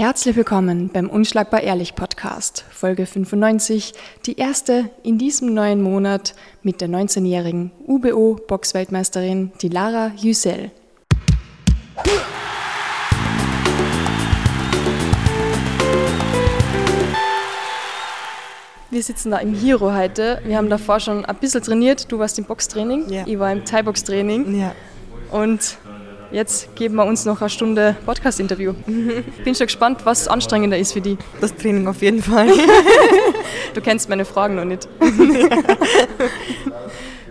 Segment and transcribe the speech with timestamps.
[0.00, 3.92] Herzlich willkommen beim Unschlagbar Ehrlich Podcast, Folge 95,
[4.24, 10.70] die erste in diesem neuen Monat mit der 19-jährigen UBO-Boxweltmeisterin, die Lara Yüsel.
[18.90, 20.40] Wir sitzen da im Hero heute.
[20.44, 22.10] Wir haben davor schon ein bisschen trainiert.
[22.10, 23.24] Du warst im Boxtraining, Ja.
[23.26, 24.58] ich war im Thai-Box-Training.
[24.58, 24.72] Ja.
[25.30, 25.76] Und
[26.30, 28.74] jetzt geben wir uns noch eine Stunde Podcast-Interview.
[29.44, 31.18] Bin schon gespannt, was anstrengender ist für die.
[31.40, 32.48] Das Training auf jeden Fall.
[33.74, 34.88] Du kennst meine Fragen noch nicht.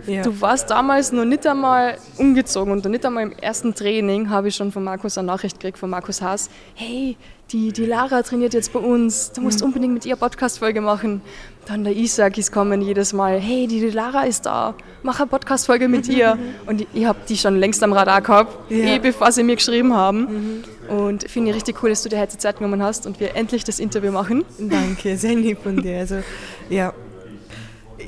[0.06, 0.22] ja.
[0.22, 4.48] Du warst damals noch nicht einmal umgezogen und noch nicht einmal im ersten Training habe
[4.48, 6.48] ich schon von Markus eine Nachricht gekriegt, von Markus Haas.
[6.74, 7.18] Hey,
[7.52, 11.20] die, die Lara trainiert jetzt bei uns, du musst unbedingt mit ihr Podcast-Folge machen.
[11.66, 15.88] Dann der Isaac ist kommen jedes Mal, hey, die, Lara ist da, mach eine Podcast-Folge
[15.88, 16.36] mit ihr.
[16.66, 18.86] Und ich, habe die schon längst am Radar gehabt, Ja.
[18.86, 20.64] eh bevor sie mir geschrieben haben.
[20.88, 23.62] Und finde ich richtig cool, dass du dir heute Zeit genommen hast und wir endlich
[23.62, 24.44] das Interview machen.
[24.58, 25.98] Danke, sehr lieb von dir.
[25.98, 26.16] Also,
[26.68, 26.92] ja.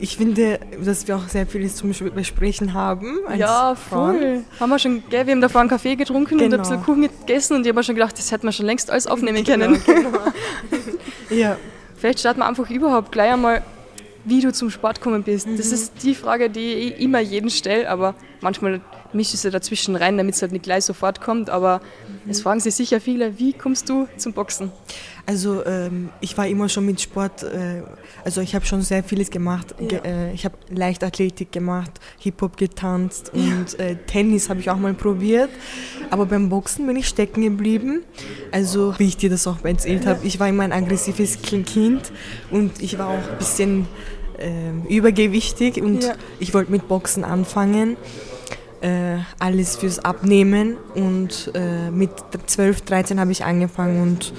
[0.00, 3.18] Ich finde, dass wir auch sehr vieles zum Besprechen haben.
[3.36, 4.16] Ja, Frauen.
[4.18, 4.44] voll.
[4.58, 6.56] Haben wir schon, gell, wir haben davor einen Kaffee getrunken und Genau.
[6.56, 8.90] ein bisschen Kuchen gegessen und ich habe mir schon gedacht, das hätten wir schon längst
[8.90, 9.80] alles aufnehmen können.
[11.30, 11.56] Ja,
[12.02, 13.62] Vielleicht starten wir einfach überhaupt gleich einmal,
[14.24, 15.46] wie du zum Sport gekommen bist.
[15.56, 15.74] Das Mhm.
[15.74, 18.80] ist die Frage, die ich immer jeden stelle, aber manchmal
[19.12, 21.48] mische ich sie dazwischen rein, damit es halt nicht gleich sofort kommt.
[21.48, 21.80] Aber
[22.28, 22.42] es Mhm.
[22.42, 24.72] fragen sich sicher viele, wie kommst du zum Boxen?
[25.26, 27.82] Also ähm, ich war immer schon mit Sport, äh,
[28.24, 29.74] also ich habe schon sehr vieles gemacht.
[29.78, 34.94] Ge äh, ich habe Leichtathletik gemacht, Hip-Hop getanzt und äh, Tennis habe ich auch mal
[34.94, 35.50] probiert.
[36.10, 38.02] Aber beim Boxen bin ich stecken geblieben.
[38.50, 42.12] Also wie ich dir das auch erzählt habe, ich war immer ein aggressives Kind
[42.50, 43.86] und ich war auch ein bisschen
[44.38, 46.14] ähm, übergewichtig und Ja.
[46.40, 47.96] ich wollte mit Boxen anfangen.
[48.80, 52.10] Äh, alles fürs Abnehmen und äh, mit
[52.46, 54.32] 12, 13 habe ich angefangen und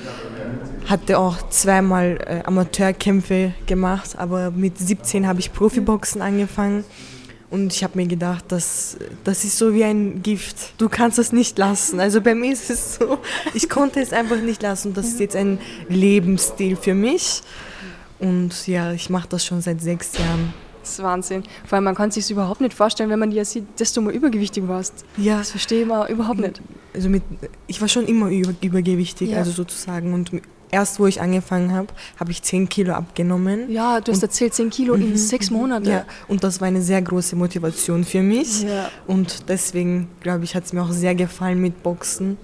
[0.89, 6.83] hatte auch zweimal äh, Amateurkämpfe gemacht, aber mit 17 habe ich Profiboxen angefangen
[7.49, 10.73] und ich habe mir gedacht, das, das ist so wie ein Gift.
[10.79, 11.99] Du kannst das nicht lassen.
[11.99, 13.19] Also bei mir ist es so,
[13.53, 14.93] ich konnte es einfach nicht lassen.
[14.93, 17.41] Das ist jetzt ein Lebensstil für mich
[18.19, 20.53] und ja, ich mache das schon seit sechs Jahren.
[20.81, 21.43] Das ist Wahnsinn.
[21.65, 24.13] Vor allem, man kann sich überhaupt nicht vorstellen, wenn man dir sieht, dass du mal
[24.13, 25.05] übergewichtig warst.
[25.15, 26.61] Ja, Das verstehe ich mal überhaupt nicht.
[26.93, 27.23] also mit,
[27.67, 29.37] ich war schon immer über, übergewichtig, Ja.
[29.37, 30.13] also sozusagen.
[30.13, 30.31] Und
[30.73, 31.87] erst wo ich angefangen habe,
[32.19, 33.69] habe ich 10 Kilo abgenommen.
[33.71, 35.85] Ja, du hast erzählt, 10 Kilo in sechs Monaten.
[35.85, 35.91] Mhm.
[35.91, 38.63] Ja, und das war eine sehr große Motivation für mich.
[38.63, 38.89] Ja.
[39.05, 42.37] Und deswegen, glaube ich, hat es mir auch sehr gefallen mit Boxen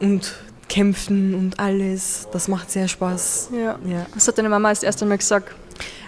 [0.00, 0.34] und
[0.68, 2.28] Kämpfen und alles.
[2.32, 3.50] Das macht sehr Spaß.
[3.52, 3.78] Ja.
[3.84, 4.06] Ja.
[4.14, 5.54] Was hat deine Mama als erstes Mal gesagt?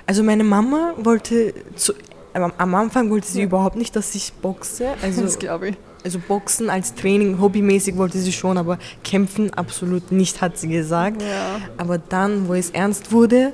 [0.06, 1.92] Also meine Mama wollte, zu,
[2.32, 4.94] am Anfang wollte sie überhaupt nicht, dass ich boxe.
[5.02, 5.76] Also, Das glaube ich.
[6.04, 11.22] Also Boxen als Training, hobbymäßig wollte sie schon, aber kämpfen absolut nicht, hat sie gesagt.
[11.22, 11.60] Ja.
[11.76, 13.52] Aber dann, wo es ernst wurde,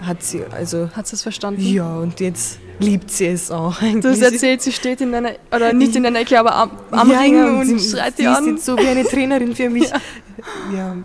[0.00, 1.60] hat sie, also Hat sie es verstanden?
[1.60, 3.78] ja, und jetzt liebt sie es auch.
[3.80, 7.10] Du hast erzählt, sie steht in einer, oder nicht in einer Ecke, aber am, am
[7.10, 8.46] ja, Ring ja, und, sie, schreit sie ist an.
[8.46, 9.90] jetzt so wie eine Trainerin für mich.
[10.74, 10.96] Ja,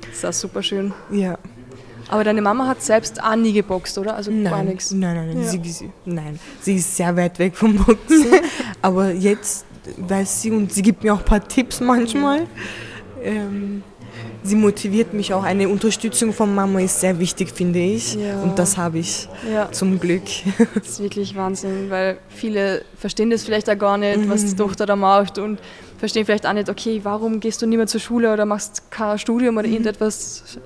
[0.00, 0.92] Das ist auch super schön.
[1.10, 1.38] ja.
[2.12, 4.14] Aber deine Mama hat selbst auch nie geboxt, oder?
[4.14, 4.92] Also gar Nein, nichts.
[4.92, 5.42] nein, nein, nein.
[5.44, 5.48] Ja.
[5.48, 6.38] Sie, sie, nein.
[6.60, 8.26] Sie ist sehr weit weg vom Boxen.
[8.82, 9.64] aber jetzt
[9.96, 12.42] weiß sie und sie gibt mir auch ein paar Tipps manchmal.
[13.22, 13.82] Ähm,
[14.42, 15.42] sie motiviert mich auch.
[15.42, 18.14] Eine Unterstützung von Mama ist sehr wichtig, finde ich.
[18.14, 18.42] Ja.
[18.42, 20.24] Und das habe ich Ja, zum Glück.
[20.74, 24.48] das ist wirklich Wahnsinn, weil viele verstehen das vielleicht auch gar nicht, was Mhm.
[24.48, 25.58] die Tochter da macht und
[25.98, 29.18] verstehen vielleicht auch nicht, okay, warum gehst du nicht mehr zur Schule oder machst kein
[29.18, 30.58] Studium oder irgendetwas.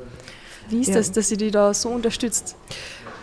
[0.68, 0.88] Wie ist.
[0.88, 0.94] Ja.
[0.96, 2.56] das, dass sie die da so unterstützt?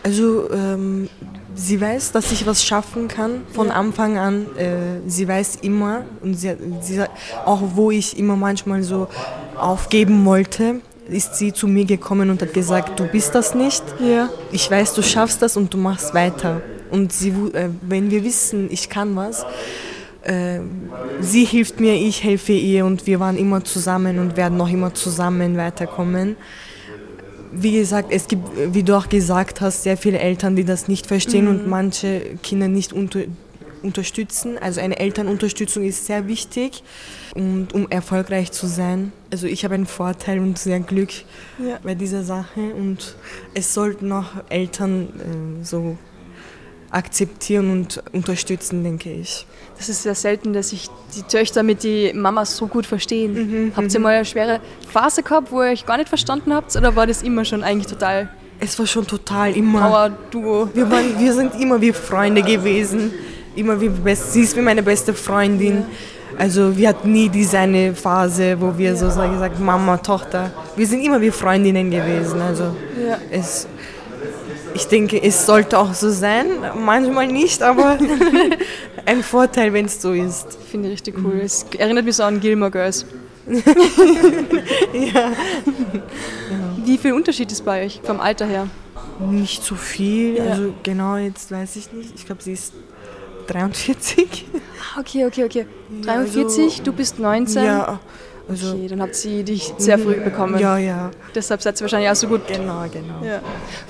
[0.03, 1.09] Also ähm,
[1.55, 3.73] sie weiß, dass ich was schaffen kann von Ja.
[3.75, 4.45] Anfang an.
[4.57, 7.01] Äh, sie weiß immer und sie, sie,
[7.45, 9.07] auch wo ich immer manchmal so
[9.57, 13.83] aufgeben wollte, ist sie zu mir gekommen und hat gesagt, du bist das nicht.
[13.99, 14.29] Ja.
[14.51, 16.61] Ich weiß, du schaffst das und du machst weiter.
[16.91, 19.45] Und sie, äh, wenn wir wissen, ich kann was,
[20.23, 20.59] äh,
[21.21, 24.93] sie hilft mir, ich helfe ihr und wir waren immer zusammen und werden noch immer
[24.93, 26.35] zusammen weiterkommen.
[27.55, 31.05] Wie gesagt, es gibt, wie du auch gesagt hast, sehr viele Eltern, die das nicht
[31.07, 33.21] verstehen und manche Kinder nicht unter,
[33.83, 34.57] unterstützen.
[34.57, 36.83] Also eine Elternunterstützung ist sehr wichtig,
[37.35, 39.11] und, um erfolgreich zu sein.
[39.31, 41.11] Also ich habe einen Vorteil und sehr Glück
[41.59, 41.79] Ja.
[41.83, 43.15] bei dieser Sache und
[43.53, 45.07] es sollten auch Eltern
[45.61, 45.97] äh, so
[46.93, 49.45] akzeptieren und unterstützen, denke ich.
[49.77, 53.33] Das ist sehr selten, dass sich die Töchter mit den Mamas so gut verstehen.
[53.33, 56.75] Mhm, habt ihr mal eine schwere Phase gehabt, wo ihr euch gar nicht verstanden habt?
[56.75, 58.29] Oder war das immer schon eigentlich total
[58.59, 59.81] Es war schon total immer.
[59.81, 60.69] Power-Duo?
[60.73, 63.11] Wir, waren, wir sind immer wie Freunde gewesen.
[63.55, 65.85] Immer wie best, sie ist wie meine beste Freundin.
[66.37, 70.51] Also wir hatten nie diese eine Phase, wo wir so sagen, Mama, Tochter.
[70.75, 72.41] Wir sind immer wie Freundinnen gewesen.
[72.41, 72.63] Also
[73.07, 73.17] Ja.
[73.31, 73.67] es,
[74.73, 76.47] ich denke, es sollte auch so sein.
[76.77, 77.97] Manchmal nicht, aber
[79.05, 80.57] ein Vorteil, wenn es so ist.
[80.71, 81.39] Finde ich richtig cool.
[81.43, 83.05] Es erinnert mich so an Gilmore Girls.
[86.85, 88.67] Wie viel Unterschied ist bei euch vom Alter her?
[89.29, 90.37] Nicht so viel.
[90.37, 90.43] Ja.
[90.45, 92.11] Also genau jetzt weiß ich nicht.
[92.15, 92.73] Ich glaube, sie ist
[93.47, 94.45] 43.
[94.95, 95.65] Ah, Okay, okay, okay.
[96.05, 97.63] Ja, 43, also- du bist 19.
[97.63, 97.99] Ja,
[98.49, 100.59] also Okay, dann habt sie dich sehr früh bekommen.
[100.59, 102.47] ja, ja, Deshalb seid ihr wahrscheinlich auch so gut.
[102.47, 103.23] genau, genau.
[103.25, 103.39] Ja.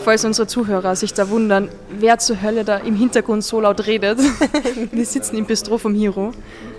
[0.03, 1.69] Falls unsere Zuhörer sich da wundern,
[1.99, 4.19] wer zur Hölle da im Hintergrund so laut redet.
[4.91, 6.31] Wir sitzen im Bistro vom Hiro.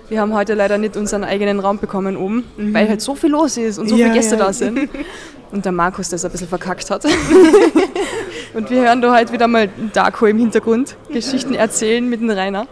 [0.07, 3.57] Wir haben heute leider nicht unseren eigenen Raum bekommen oben, weil halt so viel los
[3.57, 3.99] ist und so Mhm.
[4.01, 4.45] Ja, viele Gäste ja.
[4.45, 4.89] da sind.
[5.51, 7.05] Und der Markus das ein bisschen verkackt hat.
[8.55, 12.67] und wir hören da halt wieder mal Darko im Hintergrund Geschichten erzählen mit dem Rainer.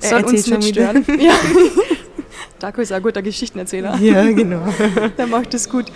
[0.00, 1.04] Er Soll uns erzählt nicht stören.
[1.18, 1.32] Ja.
[2.58, 3.96] Darko ist ein guter Geschichtenerzähler.
[3.96, 4.62] Ja, genau.
[5.18, 5.86] Der macht das gut.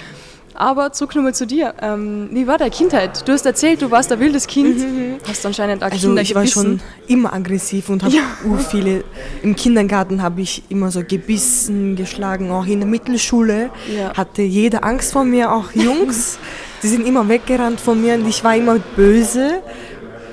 [0.55, 1.72] Aber zurück nochmal zu dir.
[1.81, 3.26] Ähm, wie war deine Kindheit?
[3.28, 4.84] Du hast erzählt, du warst ein wildes Kind.
[5.28, 8.22] Hast anscheinend auch Also Kinder ich war schon immer aggressiv und habe Ja.
[8.69, 9.05] viele.
[9.43, 12.50] Im Kindergarten habe ich immer so gebissen, geschlagen.
[12.50, 14.12] Auch in der Mittelschule Ja.
[14.16, 16.38] hatte jeder Angst vor mir, auch Jungs.
[16.82, 19.62] Die sind immer weggerannt von mir und ich war immer böse.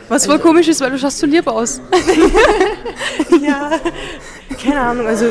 [0.10, 1.82] Was voll komisch ist, weil du schaust so lieb aus.
[3.42, 3.72] Ja,
[4.64, 5.08] keine Ahnung.
[5.08, 5.26] Also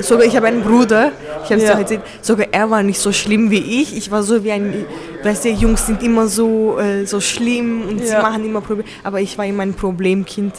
[0.00, 1.12] sogar ich habe einen Bruder.
[1.44, 1.74] Ich habe es Ja.
[1.74, 2.00] dir erzählt.
[2.22, 3.96] Sogar er war nicht so schlimm wie ich.
[3.96, 4.86] Ich war so wie ein,
[5.22, 8.22] weißt du, Jungs sind immer so äh, so schlimm und sie Ja.
[8.22, 8.88] machen immer Probleme.
[9.04, 10.54] Aber ich war immer ein Problemkind.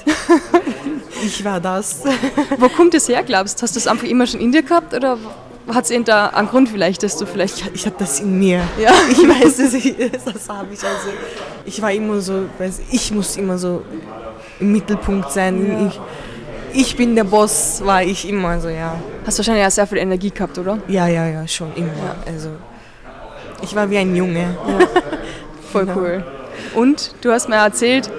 [1.23, 2.03] ich war das.
[2.57, 3.63] Wo kommt das her, glaubst du?
[3.63, 5.17] Hast du das einfach immer schon in dir gehabt oder
[5.73, 7.69] hat es da einen Grund vielleicht, dass du vielleicht...
[7.73, 8.61] Ich habe das in mir.
[8.81, 8.91] Ja.
[9.11, 10.79] Ich weiß, dass ich, das habe ich.
[10.83, 11.09] Also
[11.65, 13.81] ich war immer so, weiß, ich muss immer so
[14.61, 15.67] im Mittelpunkt sein.
[15.67, 15.88] Ja.
[15.88, 16.00] Ich,
[16.73, 18.95] ich bin der Boss, war ich immer so, ja.
[19.25, 20.77] Hast wahrscheinlich auch sehr viel Energie gehabt, oder?
[20.87, 22.15] Ja, ja, ja, schon immer.
[22.25, 22.49] Also
[23.61, 24.55] ich war wie ein Junge.
[25.71, 25.97] Voll Genau.
[25.99, 26.23] cool.
[26.75, 28.09] Und du hast mir erzählt,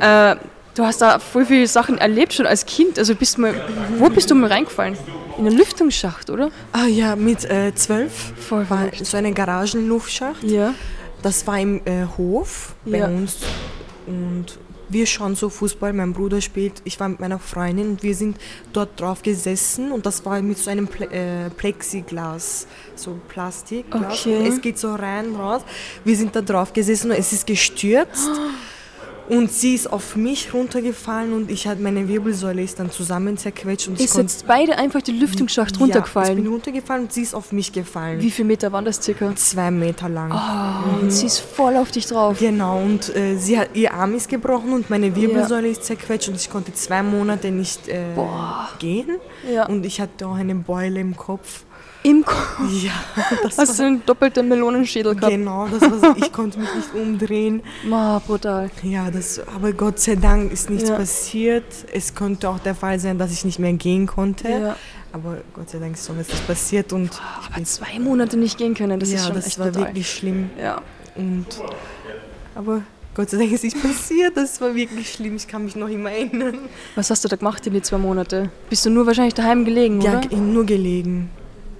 [0.00, 0.36] äh,
[0.74, 2.98] du hast da voll viele Sachen erlebt schon als Kind.
[2.98, 3.54] Also bist mal,
[3.98, 4.96] wo bist du mal reingefallen?
[5.38, 6.50] In einen Lüftungsschacht, oder?
[6.72, 10.42] Ah ja, mit äh, zwölf Voll war so eine Garagenluftschacht.
[10.44, 10.74] Ja.
[11.22, 13.06] Das war im äh, Hof bei Ja.
[13.06, 13.38] uns.
[14.06, 14.58] Und
[14.88, 15.92] wir schauen so Fußball.
[15.92, 16.82] Mein Bruder spielt.
[16.84, 18.36] Ich war mit meiner Freundin und wir sind
[18.72, 19.92] dort drauf gesessen.
[19.92, 24.26] Und das war mit so einem Ple äh, Plexiglas, so Plastikglas.
[24.26, 24.46] Okay.
[24.46, 25.62] Es geht so rein, raus.
[26.04, 28.30] Wir sind da drauf gesessen und es ist gestürzt.
[29.32, 33.88] Und sie ist auf mich runtergefallen und ich hatte meine Wirbelsäule ist dann zusammen zerquetscht
[33.88, 36.46] und ich Ist jetzt beide einfach die Lüftungsschacht ja, ich bin runtergefallen?
[36.46, 38.20] runtergefallen und sie ist auf mich gefallen.
[38.20, 39.34] Wie viele Meter waren das circa?
[39.36, 40.32] Zwei Meter lang.
[40.32, 42.38] Oh, und sie ist voll auf dich drauf.
[42.38, 46.36] Genau, und äh, sie hat, ihr Arm ist gebrochen und meine Wirbelsäule ist zerquetscht und
[46.36, 48.02] ich konnte zwei Monate nicht äh,
[48.78, 49.16] gehen.
[49.50, 49.66] Ja.
[49.66, 51.64] Und ich hatte auch eine Beule im Kopf.
[52.04, 52.90] Im Kopf Ja,
[53.44, 55.30] das hast du einen doppelten Melonenschädel gehabt.
[55.32, 57.62] genau, das war ich konnte mich nicht umdrehen.
[57.84, 58.70] Ma, brutal.
[58.82, 60.96] Ja, das, aber Gott sei Dank ist nichts Ja.
[60.96, 61.64] passiert.
[61.92, 64.48] Es konnte auch der Fall sein, dass ich nicht mehr gehen konnte.
[64.48, 64.76] Ja.
[65.12, 67.10] Aber Gott sei Dank ist so etwas passiert und
[67.54, 69.88] Aber zwei Monate nicht gehen können, das ja, ist schon das echt war brutal.
[69.88, 70.50] wirklich schlimm.
[70.58, 70.80] Ja.
[71.14, 71.46] Und,
[72.54, 72.82] aber
[73.14, 74.36] Gott sei Dank ist nichts passiert.
[74.36, 75.36] Das war wirklich schlimm.
[75.36, 76.58] Ich kann mich noch immer erinnern.
[76.96, 78.50] Was hast du da gemacht in die zwei Monate?
[78.70, 80.20] Bist du nur wahrscheinlich daheim gelegen, Ja, oder?
[80.28, 81.30] ge- nur gelegen.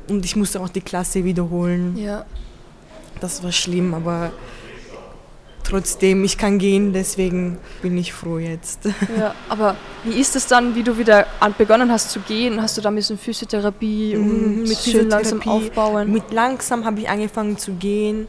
[0.08, 1.96] Und ich musste auch die Klasse wiederholen.
[1.96, 2.24] Ja.
[3.20, 4.32] Das war schlimm, aber
[5.64, 8.80] trotzdem, ich kann gehen, deswegen bin ich froh jetzt.
[9.18, 9.34] ja.
[9.48, 12.60] Aber wie ist es dann, wie du wieder begonnen hast zu gehen?
[12.60, 15.68] Hast du da ein bisschen Physiotherapie und Mhm, mit schön langsam Physiotherapie.
[15.70, 16.12] aufbauen?
[16.12, 18.26] Mit langsam habe ich angefangen zu gehen.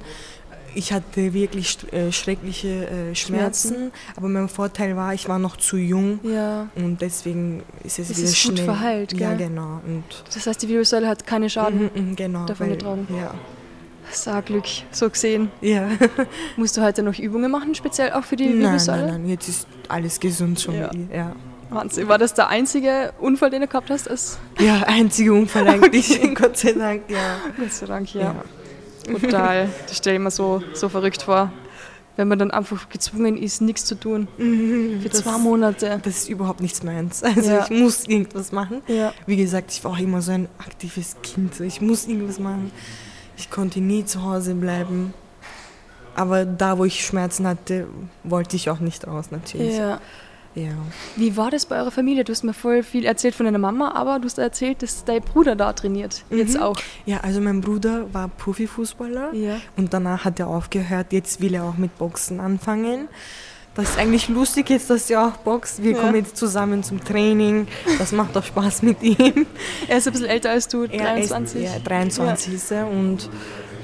[0.75, 3.91] Ich hatte wirklich äh, schreckliche äh, Schmerzen, Schmerzen.
[4.15, 6.67] aber mein Vorteil war, ich war noch zu jung ja.
[6.75, 8.65] und deswegen ist es Es wieder ist gut schnell.
[8.65, 9.49] verheilt, Ja, gell?
[9.49, 9.81] genau.
[9.85, 10.03] Und
[10.33, 11.91] Das heißt, die Wirbelsäule hat keine Schaden.
[11.95, 12.45] Mhm, mhm, genau.
[12.45, 13.07] Davon getragen.
[13.17, 13.33] Ja.
[14.11, 15.49] Sag Glück, so gesehen.
[15.61, 15.87] ja.
[16.57, 19.01] Musst du heute noch Übungen machen, speziell auch für die Nein, Wirbelsäule?
[19.03, 20.75] nein, nein, jetzt ist alles gesund schon.
[20.75, 20.91] Ja.
[21.13, 21.35] Ja,
[21.69, 22.07] Wahnsinn.
[22.07, 24.37] War das der einzige Unfall, den du gehabt hast?
[24.59, 27.37] Ja einziger Unfall eigentlich, Gott sei Dank, ja.
[27.57, 28.21] Gott sei Dank, ja.
[28.21, 28.35] Ja.
[29.07, 29.69] Brutal.
[29.87, 31.51] Das stelle ich mir so, so verrückt vor.
[32.15, 34.27] Wenn man dann einfach gezwungen ist, nichts zu tun.
[34.37, 35.99] Für das, zwei Monate.
[36.03, 37.23] Das ist überhaupt nichts meins.
[37.35, 37.63] Also Ja.
[37.63, 38.81] ich muss irgendwas machen.
[38.87, 39.13] Ja.
[39.25, 41.59] Wie gesagt, ich war auch immer so ein aktives Kind.
[41.61, 42.71] Ich muss irgendwas machen.
[43.35, 45.13] Ich konnte nie zu Hause bleiben.
[46.15, 47.87] Aber da, wo ich Schmerzen hatte,
[48.23, 49.75] wollte ich auch nicht raus, natürlich.
[49.77, 49.99] ja.
[50.55, 50.69] Ja.
[51.15, 52.23] Wie war das bei eurer Familie?
[52.23, 55.21] Du hast mir voll viel erzählt von deiner Mama, aber du hast erzählt, dass dein
[55.21, 56.23] Bruder da trainiert.
[56.29, 56.61] Jetzt Mhm.
[56.63, 56.77] auch.
[57.05, 59.57] ja, also mein Bruder war Profifußballer Ja.
[59.77, 61.07] und danach hat er aufgehört.
[61.11, 63.07] Jetzt will er auch mit Boxen anfangen.
[63.75, 65.81] das ist eigentlich lustig jetzt, dass er auch boxt.
[65.81, 65.97] Wir Ja.
[65.99, 67.67] kommen jetzt zusammen zum Training.
[67.97, 69.47] Das macht auch Spaß mit ihm.
[69.87, 71.63] Er ist ein bisschen älter als du, Er ist- 23.
[71.63, 73.27] Ja, 23 ist er und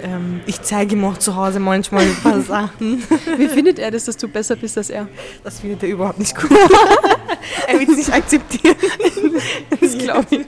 [0.03, 3.03] ähm, ich zeige ihm auch zu Hause manchmal ein paar Sachen.
[3.37, 5.07] Wie findet er das, dass du besser bist als er?
[5.43, 6.51] Das findet er überhaupt nicht gut.
[7.67, 8.75] er wird es nicht akzeptieren.
[9.79, 10.45] Das glaube ich.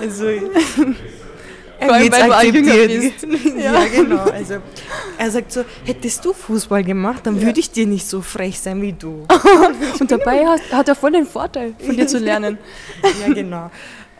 [0.00, 3.58] Also, er Vor allem, weil du auch jünger akzeptieren.
[3.58, 3.72] Ja.
[3.74, 3.84] ja.
[3.88, 4.24] genau.
[4.24, 4.54] Also,
[5.18, 8.80] er sagt so, hättest du Fußball gemacht, dann würde ich dir nicht so frech sein
[8.82, 9.26] wie du.
[10.00, 12.58] Und dabei hat, hat er voll den Vorteil, von dir zu lernen.
[13.20, 13.70] ja, genau.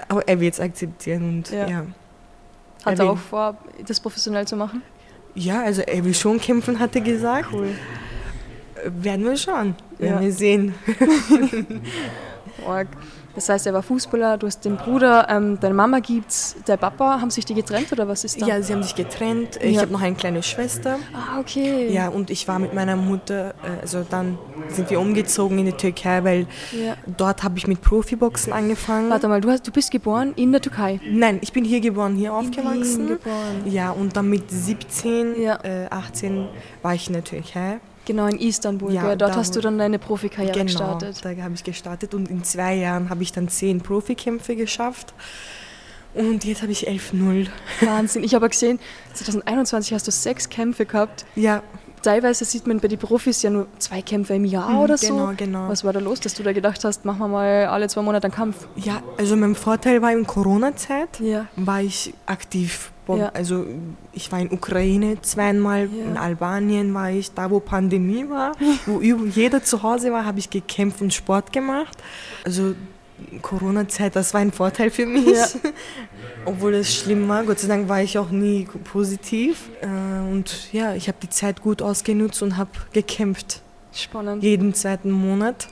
[0.08, 1.68] Aber er wird es akzeptieren und Ja.
[1.68, 1.86] ja.
[2.84, 3.56] Hat Er er auch vor,
[3.86, 4.82] das professionell zu machen?
[5.34, 7.48] Ja, also er will schon kämpfen, hat er gesagt.
[7.52, 7.68] Cool.
[8.74, 9.74] Äh, Werden wir schauen.
[9.98, 10.20] Werden Ja.
[10.20, 10.74] wir sehen.
[13.34, 17.20] Das heißt, er war Fußballer, du hast den Bruder, ähm, deine Mama gibt's, der Papa,
[17.20, 18.46] haben sich die getrennt oder was ist da?
[18.46, 19.56] Ja, sie haben sich getrennt.
[19.62, 19.82] Ich Ja.
[19.82, 20.98] habe noch eine kleine Schwester.
[21.12, 21.88] Ah, okay.
[21.92, 24.38] Ja, und ich war mit meiner Mutter, äh, also dann
[24.70, 26.96] sind wir umgezogen in die Türkei, weil Ja.
[27.06, 29.10] dort habe ich mit Profiboxen angefangen.
[29.10, 30.98] Warte mal, du, hast, du bist geboren in der Türkei.
[31.08, 33.06] Nein, ich bin hier geboren, hier aufgewachsen.
[33.06, 33.62] geboren.
[33.66, 35.58] Ja, und dann mit 17, Ja.
[35.62, 36.48] äh, 18
[36.82, 37.78] war ich in der Türkei.
[38.08, 38.90] Genau, in Istanbul.
[38.92, 39.14] Ja?
[39.16, 41.22] Dort hast du dann deine Profikarriere genau, gestartet.
[41.22, 45.12] da habe ich gestartet und in zwei Jahren habe ich dann zehn Profikämpfe geschafft.
[46.14, 47.48] Und jetzt habe ich 11-0.
[47.82, 48.24] Wahnsinn.
[48.24, 48.80] Ich habe gesehen,
[49.12, 51.26] 2021 hast du sechs Kämpfe gehabt.
[51.36, 51.62] Ja,
[52.00, 55.08] Teilweise sieht man bei den Profis ja nur zwei Kämpfe im Jahr Mhm, oder so.
[55.08, 55.68] genau, genau.
[55.68, 58.26] Was war da los, dass du da gedacht hast, machen wir mal alle zwei Monate
[58.28, 58.68] einen Kampf?
[58.76, 61.46] ja, also mein Vorteil war in Corona-Zeit, Ja.
[61.56, 62.92] war ich aktiv.
[63.08, 63.30] Bo- Ja.
[63.30, 63.66] Also
[64.12, 66.04] ich war in Ukraine zweimal, Ja.
[66.04, 68.52] in Albanien war ich, da wo Pandemie war,
[68.86, 69.00] wo
[69.34, 71.98] jeder zu Hause war, habe ich gekämpft und Sport gemacht.
[72.44, 72.74] Also
[73.42, 75.26] Corona-Zeit, das war ein Vorteil für mich.
[75.26, 75.46] Ja.
[76.44, 79.70] Obwohl es schlimm war, Gott sei Dank war ich auch nie positiv.
[79.80, 79.86] Äh,
[80.30, 83.62] Und ja, ich habe die Zeit gut ausgenutzt und habe gekämpft,
[83.92, 84.42] Spannend.
[84.44, 85.68] jeden zweiten Monat.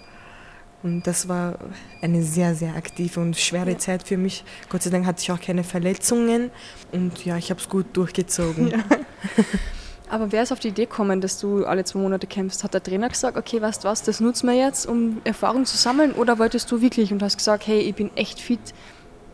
[0.87, 1.59] Und das war
[2.01, 3.79] eine sehr, sehr aktive und schwere Ja.
[3.79, 4.45] Zeit für mich.
[4.69, 6.53] Gott sei Dank hatte ich auch keine Verletzungen
[6.93, 8.69] und ja, ich habe es gut durchgezogen.
[8.69, 8.79] Ja.
[10.09, 12.63] Aber wer ist auf die Idee gekommen, dass du alle zwei Monate kämpfst?
[12.63, 15.77] Hat der Trainer gesagt, okay, weißt du was, das nutzen wir jetzt, um Erfahrung zu
[15.77, 16.13] sammeln?
[16.13, 18.61] Oder wolltest du wirklich und hast gesagt, hey, ich bin echt fit,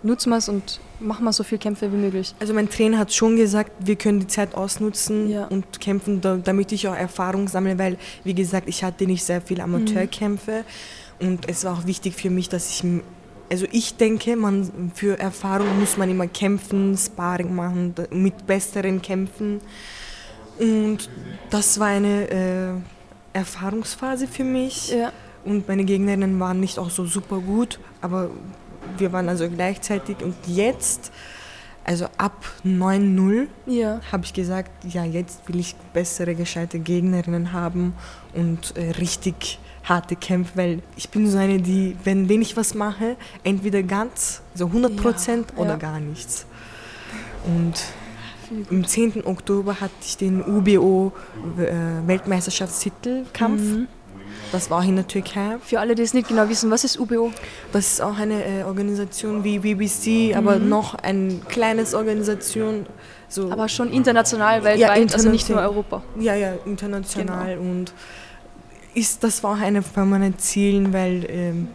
[0.02, 2.34] nutzen wir es und machen wir so viele Kämpfe wie möglich?
[2.40, 5.44] Also mein Trainer hat schon gesagt, wir können die Zeit ausnutzen Ja.
[5.48, 9.42] und kämpfen, da- damit ich auch Erfahrung sammle, weil, wie gesagt, ich hatte nicht sehr
[9.42, 10.64] viele Amateurkämpfe
[11.22, 12.84] und es war auch wichtig für mich, dass ich,
[13.50, 19.60] also ich denke, man, für Erfahrung muss man immer kämpfen, Sparring machen, mit besseren kämpfen
[20.58, 21.08] und
[21.50, 25.12] das war eine äh, Erfahrungsphase für mich Ja.
[25.44, 28.30] und meine Gegnerinnen waren nicht auch so super gut, aber
[28.98, 31.12] wir waren also gleichzeitig und jetzt,
[31.84, 34.00] also ab 9-0, Ja.
[34.10, 37.94] habe ich gesagt, ja, jetzt will ich bessere, gescheite Gegnerinnen haben
[38.34, 42.74] und äh, richtig harte Kämpfe, weil ich bin so eine, die, wenn, wenn ich was
[42.74, 45.76] mache, entweder ganz, so 100 Prozent Ja, oder ja.
[45.76, 46.46] gar nichts.
[47.44, 47.74] Und
[48.70, 49.24] am 10.
[49.26, 51.12] Oktober hatte ich den UBO
[51.58, 53.60] äh, Weltmeisterschaftstitelkampf.
[53.60, 53.88] Mhm.
[54.50, 55.56] Das war auch in der Türkei.
[55.62, 57.32] Für alle, die es nicht genau wissen, was ist UBO?
[57.72, 60.68] Das ist auch eine äh, Organisation wie BBC, aber Mhm.
[60.68, 62.86] noch eine kleines Organisation.
[63.28, 65.64] So, Aber schon international, weltweit, also nicht nur international.
[65.66, 66.02] Europa.
[66.20, 67.62] ja, ja, international Genau.
[67.70, 67.92] und
[68.94, 71.68] ist, das war auch eine von meinen Zielen, weil, ähm,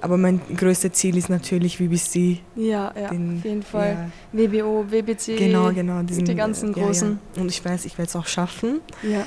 [0.00, 2.40] aber mein größtes Ziel ist natürlich BBC.
[2.56, 4.10] Ja, ja, Den- auf jeden Fall.
[4.32, 5.36] WBO, WBC.
[5.36, 6.02] Genau, genau.
[6.02, 7.18] die ganzen ja, großen.
[7.34, 7.42] Ja.
[7.42, 9.26] Und ich weiß, ich werde es auch schaffen, Ja.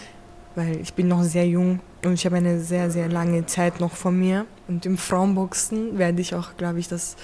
[0.56, 3.92] weil ich bin noch sehr jung und ich habe eine sehr, sehr lange Zeit noch
[3.94, 4.46] vor mir.
[4.70, 7.18] Und im Frauenboxen werde ich auch, glaube ich, das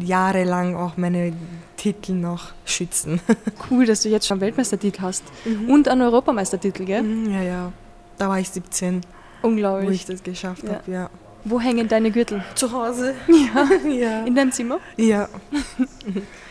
[0.00, 1.32] jahrelang auch meine
[1.76, 3.20] Titel noch schützen.
[3.70, 5.22] Cool, dass du jetzt schon einen Weltmeistertitel hast.
[5.68, 7.02] Und einen Europameistertitel, gell?
[7.02, 7.72] Mhm, ja, ja.
[8.16, 9.02] Da war ich 17,
[9.42, 10.00] wo Unglaublich.
[10.00, 10.70] ich das geschafft Ja.
[10.74, 11.10] habe, ja.
[11.44, 12.42] Wo hängen deine Gürtel?
[12.54, 13.14] Zu Hause?
[13.28, 13.68] Ja.
[13.90, 14.24] Ja.
[14.24, 14.78] In deinem Zimmer?
[14.96, 15.28] Ja,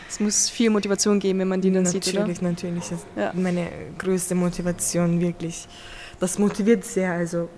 [0.08, 2.20] Es muss viel Motivation geben, wenn man die dann sieht, oder?
[2.20, 2.88] natürlich, natürlich.
[2.88, 3.32] Das ist Ja.
[3.34, 3.68] meine
[3.98, 5.68] größte Motivation, wirklich.
[6.18, 7.48] Das motiviert sehr, also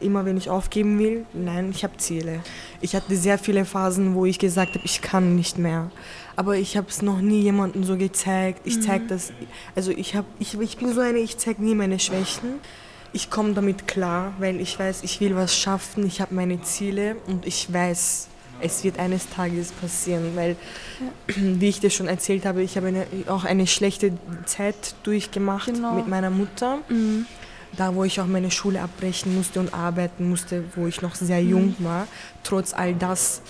[0.00, 2.40] immer wenn ich aufgeben will, nein, ich habe Ziele.
[2.82, 5.90] Ich hatte sehr viele Phasen, wo ich gesagt habe, ich kann nicht mehr.
[6.36, 8.60] Aber ich habe es noch nie jemandem so gezeigt.
[8.64, 9.32] Ich zeige das,
[9.74, 12.60] also ich, hab, ich, ich bin so eine, ich zeige nie meine Schwächen.
[13.16, 17.14] Ich komme damit klar, weil ich weiß, ich will was schaffen, ich habe meine Ziele
[17.28, 18.26] und ich weiß,
[18.60, 20.56] es wird eines Tages passieren, weil,
[21.28, 24.14] wie ich dir schon erzählt habe, ich habe eine, auch eine schlechte
[24.46, 25.94] Zeit durchgemacht Genau.
[25.94, 27.26] mit meiner Mutter, Mhm.
[27.76, 31.40] da wo ich auch meine Schule abbrechen musste und arbeiten musste, wo ich noch sehr
[31.40, 31.48] Mhm.
[31.50, 32.08] jung war.
[32.42, 33.42] Trotz all das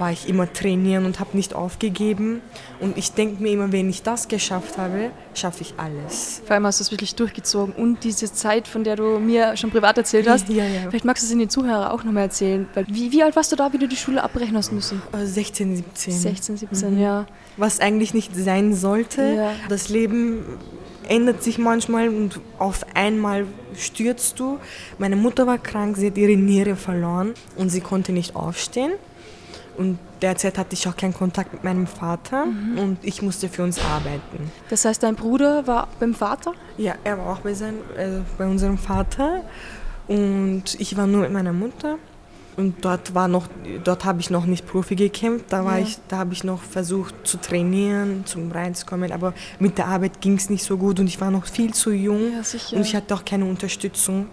[0.00, 2.40] war ich immer trainieren und habe nicht aufgegeben.
[2.80, 6.40] Und ich denke mir immer, wenn ich das geschafft habe, schaffe ich alles.
[6.46, 9.70] Vor allem hast du es wirklich durchgezogen und diese Zeit, von der du mir schon
[9.70, 10.88] privat erzählt hast, Ja, ja.
[10.88, 12.66] vielleicht magst du es in den Zuhörer auch nochmal erzählen.
[12.88, 15.02] Wie, wie alt warst du da, wie du die Schule abbrechen hast müssen?
[15.12, 16.12] Äh, 16, 17.
[16.18, 17.26] 16, 17, ja.
[17.58, 19.22] Was eigentlich nicht sein sollte.
[19.22, 19.52] Ja.
[19.68, 20.44] Das Leben
[21.08, 24.58] ändert sich manchmal und auf einmal stürzt du.
[24.98, 28.92] Meine Mutter war krank, sie hat ihre Niere verloren und sie konnte nicht aufstehen.
[29.76, 33.78] Und derzeit hatte ich auch keinen Kontakt mit meinem Vater und ich musste für uns
[33.78, 34.50] arbeiten.
[34.68, 36.52] Das heißt, dein Bruder war beim Vater?
[36.76, 39.42] Ja, er war auch bei, sein, äh, bei unserem Vater
[40.06, 41.96] und ich war nur mit meiner Mutter.
[42.56, 43.46] Und dort war noch,
[43.84, 45.46] dort habe ich noch nicht Profi gekämpft.
[45.48, 45.84] Da war Ja.
[45.84, 49.12] ich, da habe ich noch versucht zu trainieren, zum reinzukommen.
[49.12, 51.90] Aber mit der Arbeit ging es nicht so gut und ich war noch viel zu
[51.92, 52.76] jung Ja, sicher.
[52.76, 54.26] und ich hatte auch keine Unterstützung.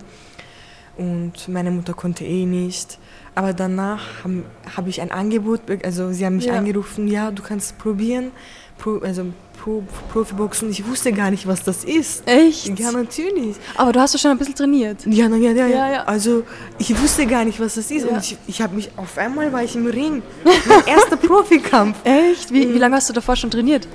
[0.98, 2.98] Und meine Mutter konnte eh nicht.
[3.38, 4.42] Aber danach habe
[4.76, 6.56] hab ich ein Angebot, also sie haben mich Ja.
[6.56, 8.32] angerufen, ja, du kannst probieren,
[8.80, 9.26] Pro, also
[9.64, 10.70] Pro, Profiboxen.
[10.72, 12.24] Ich wusste gar nicht, was das ist.
[12.28, 12.80] Echt?
[12.80, 13.56] Ja, natürlich.
[13.76, 15.06] Aber du hast doch schon ein bisschen trainiert.
[15.06, 16.04] Ja, na, ja, ja, Ja, ja.
[16.06, 16.44] Also
[16.80, 18.06] ich wusste gar nicht, was das ist.
[18.06, 18.10] Ja.
[18.10, 20.22] Und ich, ich habe mich, auf einmal war ich im Ring.
[20.44, 21.96] Mein erster Profikampf.
[22.04, 22.52] Echt?
[22.52, 23.88] Wie, wie lange hast du davor schon trainiert?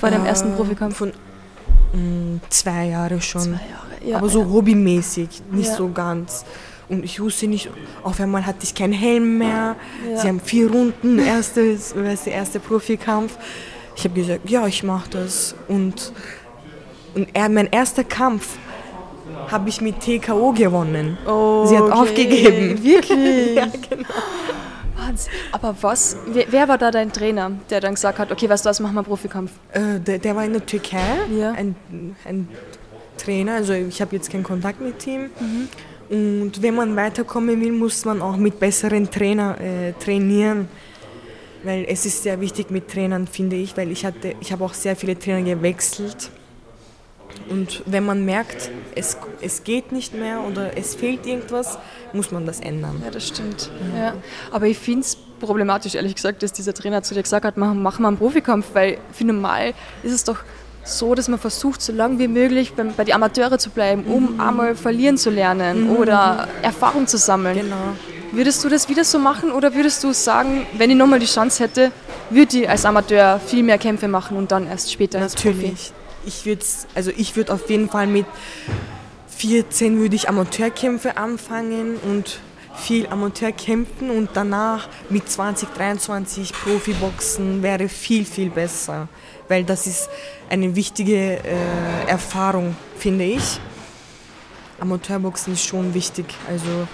[0.00, 0.96] Vor deinem Äh, ersten Profikampf?
[0.96, 1.12] Von
[1.92, 3.42] mh, zwei Jahre schon.
[3.42, 4.08] Zwei Jahre.
[4.10, 6.44] Ja, aber so hobbymäßig, nicht so ganz.
[6.88, 7.68] Und ich wusste nicht,
[8.02, 9.76] auf einmal hatte ich keinen Helm mehr.
[10.10, 10.16] Ja.
[10.18, 13.36] Sie haben vier Runden, erstes, du, erster Profikampf.
[13.94, 15.54] Ich habe gesagt, ja, ich mache das.
[15.68, 16.12] Und,
[17.14, 18.56] und er, mein erster Kampf
[19.50, 21.18] habe ich mit TKO gewonnen.
[21.26, 21.92] Oh, Sie hat okay.
[21.92, 22.82] aufgegeben.
[22.82, 23.54] Wirklich?
[23.54, 24.08] Ja, genau.
[24.96, 25.32] Wahnsinn.
[25.52, 28.70] Aber was, wer, wer war da dein Trainer, der dann gesagt hat, okay, weißt du
[28.70, 29.52] was, machen wir Profikampf?
[29.72, 30.98] Äh, der, der war in der Türkei,
[31.30, 31.52] Ja.
[31.52, 31.76] ein,
[32.24, 32.48] ein
[33.16, 35.30] Trainer, also ich habe jetzt keinen Kontakt mit ihm.
[35.40, 35.68] Mhm.
[36.08, 40.68] Und wenn man weiterkommen will, muss man auch mit besseren Trainern äh, trainieren.
[41.64, 44.74] Weil es ist sehr wichtig mit Trainern, finde ich, weil ich, hatte, ich habe auch
[44.74, 46.30] sehr viele Trainer gewechselt.
[47.48, 51.78] Und wenn man merkt, es, es geht nicht mehr oder es fehlt irgendwas,
[52.12, 53.02] muss man das ändern.
[53.04, 53.70] Ja, das stimmt.
[53.96, 54.14] Ja.
[54.50, 57.82] Aber ich finde es problematisch, ehrlich gesagt, dass dieser Trainer zu dir gesagt hat, machen
[57.82, 60.38] mach mal einen Profikampf, weil für normal ist es doch
[60.88, 64.40] so, dass man versucht, so lange wie möglich bei, bei die Amateure zu bleiben, um
[64.40, 67.56] einmal verlieren zu lernen oder Erfahrung zu sammeln.
[67.56, 67.76] Genau.
[68.32, 71.62] Würdest du das wieder so machen oder würdest du sagen, wenn ich nochmal die Chance
[71.62, 71.92] hätte,
[72.30, 75.20] würde ich als Amateur viel mehr Kämpfe machen und dann erst später?
[75.20, 75.92] Natürlich.
[76.26, 78.26] Ich würde also ich würde auf jeden Fall mit
[79.28, 82.40] 14 würde ich Amateurkämpfe anfangen und
[82.74, 89.08] viel Amateur kämpfen und danach mit 20, 23 Profiboxen wäre viel, viel besser.
[89.48, 90.08] Weil das ist
[90.50, 93.60] eine wichtige äh, Erfahrung, finde ich.
[94.80, 96.26] Amateurboxen ist schon wichtig.
[96.48, 96.86] Also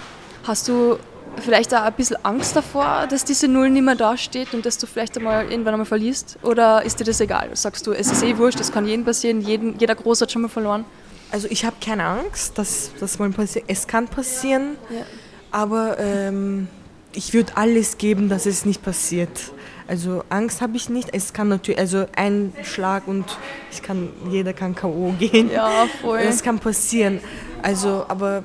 [0.44, 0.98] Hast du
[1.42, 4.86] vielleicht auch ein bisschen Angst davor, dass diese Null nicht mehr dasteht und dass du
[4.86, 6.38] vielleicht einmal irgendwann einmal verlierst?
[6.42, 7.50] Oder ist dir das egal?
[7.54, 10.42] Sagst du, es ist eh wurscht, das kann jedem passieren, jeden, jeder Groß hat schon
[10.42, 10.84] mal verloren?
[11.30, 13.64] Also ich habe keine Angst, dass das mal passiert.
[13.68, 15.04] Es kann passieren, Ja.
[15.50, 16.68] aber ähm,
[17.12, 19.30] ich würde alles geben, dass es nicht passiert.
[19.86, 21.10] Also Angst habe ich nicht.
[21.12, 23.38] Es kann natürlich, also ein Schlag und
[23.70, 25.50] ich kann, jeder kann KO gehen.
[25.50, 26.20] Ja, voll.
[26.20, 27.20] Es kann passieren.
[27.62, 28.44] Also, aber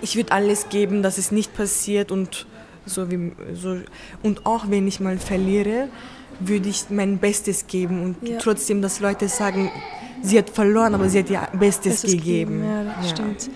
[0.00, 2.46] ich würde alles geben, dass es nicht passiert und
[2.84, 3.78] so wie so
[4.22, 5.88] und auch wenn ich mal verliere,
[6.38, 8.38] würde ich mein Bestes geben und Ja.
[8.38, 9.70] trotzdem, dass Leute sagen,
[10.22, 12.64] sie hat verloren, aber sie hat ihr Bestes Bestes gegeben.
[12.64, 13.50] Ja, das stimmt.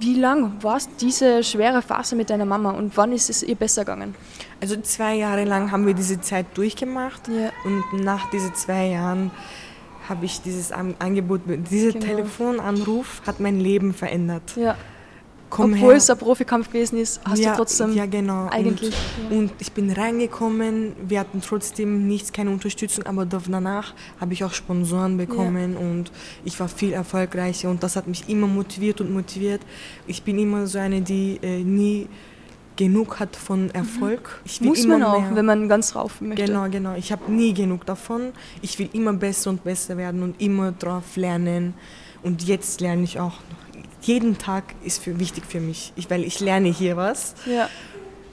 [0.00, 3.84] Wie lang war diese schwere Phase mit deiner Mama und wann ist es ihr besser
[3.84, 4.14] gegangen?
[4.60, 7.50] Also zwei Jahre lang haben wir diese Zeit durchgemacht Ja.
[7.64, 9.30] und nach diesen zwei Jahren
[10.08, 12.04] habe ich dieses An- Angebot, dieser Genau.
[12.06, 14.42] Telefonanruf hat mein Leben verändert.
[14.56, 14.76] Ja.
[15.54, 15.98] Komm Obwohl her.
[15.98, 18.48] es ein Profikampf gewesen ist, hast ja, du trotzdem ja, genau.
[18.50, 18.92] eigentlich.
[19.30, 24.42] Und, und ich bin reingekommen, wir hatten trotzdem nichts, keine Unterstützung, aber danach habe ich
[24.42, 26.10] auch Sponsoren bekommen und
[26.44, 29.60] ich war viel erfolgreicher und das hat mich immer motiviert und motiviert.
[30.08, 32.08] Ich bin immer so eine, die äh, nie
[32.74, 34.40] genug hat von Erfolg.
[34.44, 34.68] Ich will Mhm.
[34.70, 35.36] Muss immer man auch, mehr.
[35.36, 36.46] wenn man ganz rauf möchte.
[36.46, 36.96] Genau, genau.
[36.96, 38.32] Ich habe nie genug davon.
[38.60, 41.74] Ich will immer besser und besser werden und immer drauf lernen.
[42.24, 43.34] Und jetzt lerne ich auch.
[44.04, 47.34] Jeden Tag ist für, wichtig für mich, ich, weil ich lerne hier was.
[47.46, 47.70] Ja.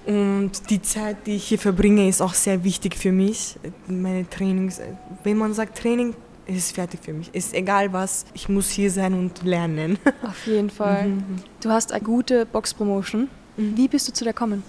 [0.06, 3.58] Und die Zeit, die ich hier verbringe, ist auch sehr wichtig für mich.
[3.88, 4.82] Meine Trainings,
[5.24, 6.14] wenn man sagt Training,
[6.46, 7.34] ist es fertig für mich.
[7.34, 9.98] Ist egal was, ich muss hier sein und lernen.
[10.24, 11.08] Auf jeden Fall.
[11.08, 11.24] Mhm.
[11.62, 13.30] Du hast eine gute Box-Promotion.
[13.56, 14.64] Wie bist du zu der gekommen?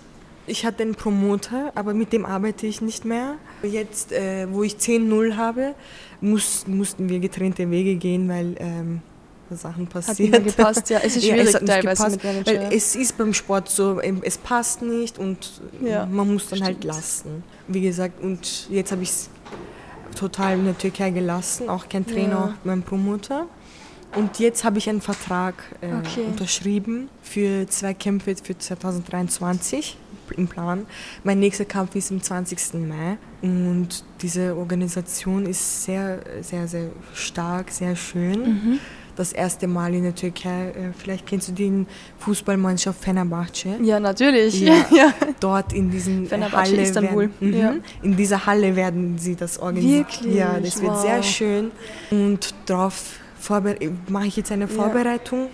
[0.46, 3.36] Ich hatte einen Promoter, aber mit dem arbeite ich nicht mehr.
[3.62, 5.74] Jetzt, äh, wo ich 10-0 habe,
[6.20, 9.02] muss, mussten wir getrennte Wege gehen, weil ähm,
[9.56, 10.30] Sachen Hat passiert.
[10.30, 10.98] mehr gepasst, ja.
[11.02, 12.68] Es ist Ja, schwierig hat nicht teilweise gepasst, mit Manager.
[12.70, 16.60] Weil es ist beim Sport so, ähm, es passt nicht und Ja, man muss dann
[16.62, 16.84] halt stimmt.
[16.84, 17.44] lassen.
[17.68, 19.30] Wie gesagt, und jetzt habe ich es
[20.18, 22.44] total in der Türkei gelassen, auch kein Trainer, Ja.
[22.46, 23.46] auch mein Promoter.
[24.14, 26.24] Und jetzt habe ich einen Vertrag äh, Okay.
[26.26, 29.96] unterschrieben für zwei Kämpfe für 2023
[30.36, 30.86] im Plan.
[31.24, 32.74] Mein nächster Kampf ist am 20.
[32.88, 38.40] Mai und diese Organisation ist sehr, sehr, sehr stark, sehr schön.
[38.40, 38.78] Mhm.
[39.14, 40.68] Das erste Mal in der Türkei.
[40.70, 41.84] Äh, Vielleicht kennst du die
[42.18, 43.76] Fefußballmannschaft Fenerbahce.
[43.82, 44.60] Ja, natürlich.
[44.60, 44.74] Ja.
[44.90, 45.12] ja.
[45.38, 47.74] Dort in diesen äh, Fenerbahce Halle Istanbul, Werden, mhm, ja.
[48.02, 50.06] In dieser Halle werden sie das organisieren.
[50.08, 50.34] Wirklich?
[50.34, 51.02] Ja, das wird Wow.
[51.02, 51.70] sehr schön.
[52.10, 53.76] Und darauf vorbe-
[54.08, 55.48] mache ich jetzt eine Vorbereitung.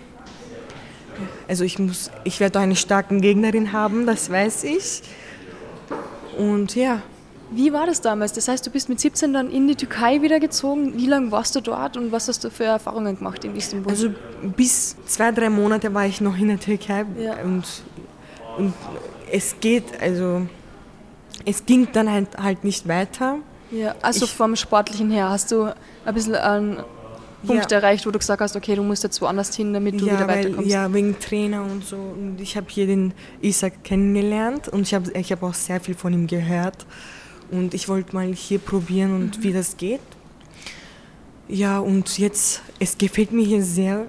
[1.48, 5.02] Also ich muss, ich werde eine starke Gegnerin haben, das weiß ich.
[6.38, 7.02] Und ja,
[7.50, 8.32] Wie war das damals?
[8.34, 10.92] Das heißt, du bist mit 17 dann in die Türkei wieder gezogen.
[10.96, 13.90] Wie lange warst du dort und was hast du für Erfahrungen gemacht in Istanbul?
[13.90, 14.10] also
[14.56, 17.36] bis zwei, drei Monate war ich noch in der Türkei Ja.
[17.42, 17.64] und,
[18.58, 18.74] und
[19.32, 20.42] es geht, also
[21.46, 23.36] es ging dann halt, halt nicht weiter.
[23.70, 25.72] ja, also ich- vom Sportlichen her hast du
[26.04, 26.78] ein bisschen einen
[27.46, 27.78] Punkt Ja.
[27.78, 30.28] erreicht, wo du gesagt hast, okay, du musst jetzt woanders hin, damit du ja, wieder
[30.28, 30.70] weil, weiterkommst.
[30.70, 31.96] ja, wegen Trainer und so.
[31.96, 35.94] Und ich habe hier den Isaac kennengelernt und ich habe ich hab auch sehr viel
[35.94, 36.84] von ihm gehört.
[37.50, 40.00] Und ich wollte mal hier probieren und wie das geht.
[41.48, 44.06] Ja, und jetzt, es gefällt mir hier sehr.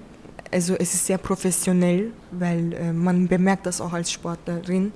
[0.52, 4.92] Also es ist sehr professionell, weil äh, man bemerkt das auch als Sportlerin.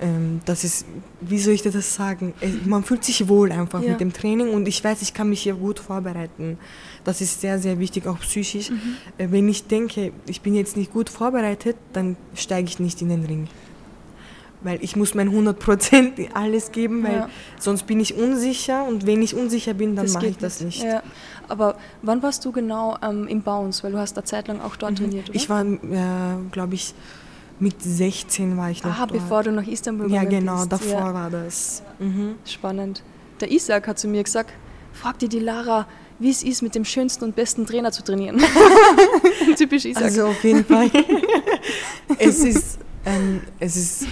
[0.00, 0.84] Ähm, das ist,
[1.20, 2.34] wie soll ich dir das sagen?
[2.40, 3.90] Es, man fühlt sich wohl einfach Ja.
[3.90, 6.58] mit dem Training und ich weiß, ich kann mich hier gut vorbereiten.
[7.02, 8.70] Das ist sehr, sehr wichtig, auch psychisch.
[9.18, 13.08] Äh, Wenn ich denke, ich bin jetzt nicht gut vorbereitet, dann steige ich nicht in
[13.08, 13.48] den Ring.
[14.64, 17.28] Weil ich muss mein 100% alles geben, weil Ja.
[17.60, 20.82] sonst bin ich unsicher und wenn ich unsicher bin, dann mache ich das nicht.
[20.82, 21.02] Ja.
[21.48, 23.82] Aber wann warst du genau ähm, im Bounce?
[23.84, 25.34] Weil du hast eine Zeit lang auch dort trainiert, oder?
[25.34, 25.36] Mhm.
[25.36, 26.94] Ich war, äh, glaube ich,
[27.60, 29.12] mit 16 war ich noch Aha, dort.
[29.20, 30.72] bevor du nach Istanbul Ja, genau, bist.
[30.72, 31.14] davor Ja.
[31.14, 31.82] war das.
[31.98, 32.36] Mhm.
[32.46, 33.02] Spannend.
[33.40, 34.50] Der Isaac hat zu mir gesagt,
[34.94, 35.86] frag dir die Lara,
[36.18, 38.40] wie es ist, mit dem schönsten und besten Trainer zu trainieren.
[39.56, 40.04] Typisch Isaac.
[40.04, 40.90] Also auf jeden Fall.
[42.18, 44.06] es, ist, ähm, es ist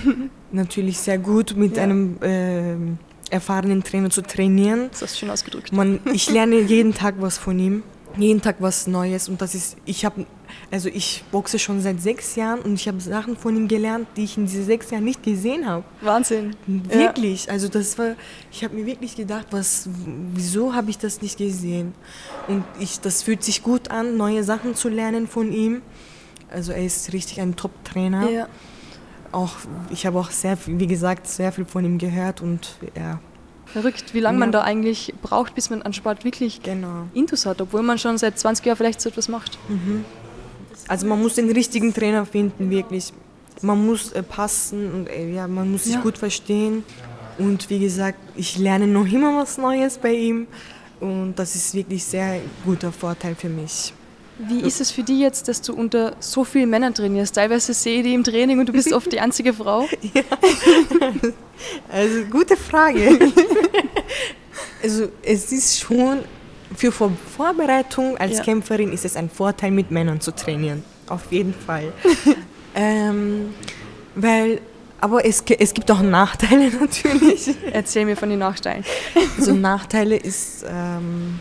[0.52, 1.82] natürlich sehr gut, mit Ja.
[1.84, 2.98] einem ähm,
[3.30, 4.88] erfahrenen Trainer zu trainieren.
[4.90, 5.72] das hast du schön ausgedrückt.
[5.72, 7.82] Man, ich lerne jeden Tag was von ihm,
[8.18, 10.26] jeden Tag was Neues und das ist, ich habe,
[10.70, 14.24] also ich boxe schon seit sechs Jahren und ich habe Sachen von ihm gelernt, die
[14.24, 15.82] ich in diesen sechs Jahren nicht gesehen habe.
[16.02, 16.54] Wahnsinn.
[16.66, 18.16] Wirklich, also das war,
[18.50, 19.88] ich habe mir wirklich gedacht, was,
[20.34, 21.94] wieso habe ich das nicht gesehen?
[22.48, 25.80] Und ich, das fühlt sich gut an, neue Sachen zu lernen von ihm.
[26.50, 28.28] Also er ist richtig ein Top-Trainer.
[28.28, 28.46] Ja.
[29.32, 29.52] Auch,
[29.90, 33.18] ich habe auch sehr viel, wie gesagt, sehr viel von ihm gehört und ja,
[33.66, 34.60] Verrückt, wie lange man Ja.
[34.60, 37.06] da eigentlich braucht, bis man an Sport wirklich genau.
[37.14, 39.58] Intus hat, obwohl man schon seit 20 Jahren vielleicht so etwas macht.
[40.88, 43.12] Also man muss den richtigen Trainer finden, wirklich.
[43.62, 46.00] Man muss äh, passen und äh, ja, man muss sich Ja.
[46.00, 46.84] gut verstehen.
[47.38, 50.46] Und wie gesagt, ich lerne noch immer was Neues bei ihm.
[51.00, 53.94] Und das ist wirklich sehr guter Vorteil für mich.
[54.48, 57.34] Wie ist es für dich jetzt, dass du unter so vielen Männern trainierst?
[57.34, 59.88] Teilweise sehe ich die im Training und du bist oft die einzige Frau.
[61.88, 63.18] Also gute Frage.
[64.82, 66.20] also es ist schon
[66.76, 68.44] für Vor Vorbereitung als Ja.
[68.44, 70.82] Kämpferin ist es ein Vorteil, mit Männern zu trainieren.
[71.08, 71.92] Auf jeden Fall.
[72.74, 73.54] ähm,
[74.14, 74.60] weil,
[75.00, 77.54] aber es, es gibt auch Nachteile natürlich.
[77.72, 78.84] Erzähl mir von den Nachteilen.
[79.38, 81.40] Also Nachteile ist, ähm,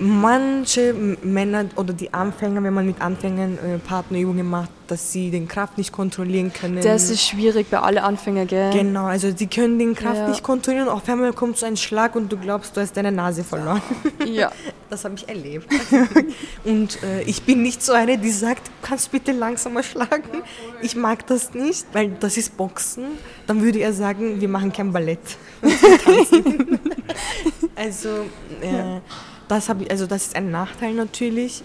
[0.00, 5.46] manche Männer oder die Anfänger, wenn man mit Anfängern äh, Partnerübungen macht, dass sie den
[5.46, 6.80] Kraft nicht kontrollieren können.
[6.82, 8.72] Das ist schwierig bei allen Anfängern, gell?
[8.72, 10.28] Genau, also die können den Kraft Ja.
[10.28, 10.88] nicht kontrollieren.
[10.88, 13.82] Auf einmal kommt so ein Schlag und du glaubst, du hast deine Nase verloren.
[14.26, 14.50] Ja.
[14.90, 15.72] Das habe ich erlebt.
[16.64, 20.42] Und äh, ich bin nicht so eine, die sagt, kannst bitte langsamer schlagen.
[20.82, 23.04] Ich mag das nicht, weil das ist Boxen.
[23.46, 25.20] Dann würde er sagen, wir machen kein Ballett.
[27.76, 28.08] Also,
[28.60, 29.00] äh,
[29.50, 31.62] das, hab also das ist ein Nachteil natürlich.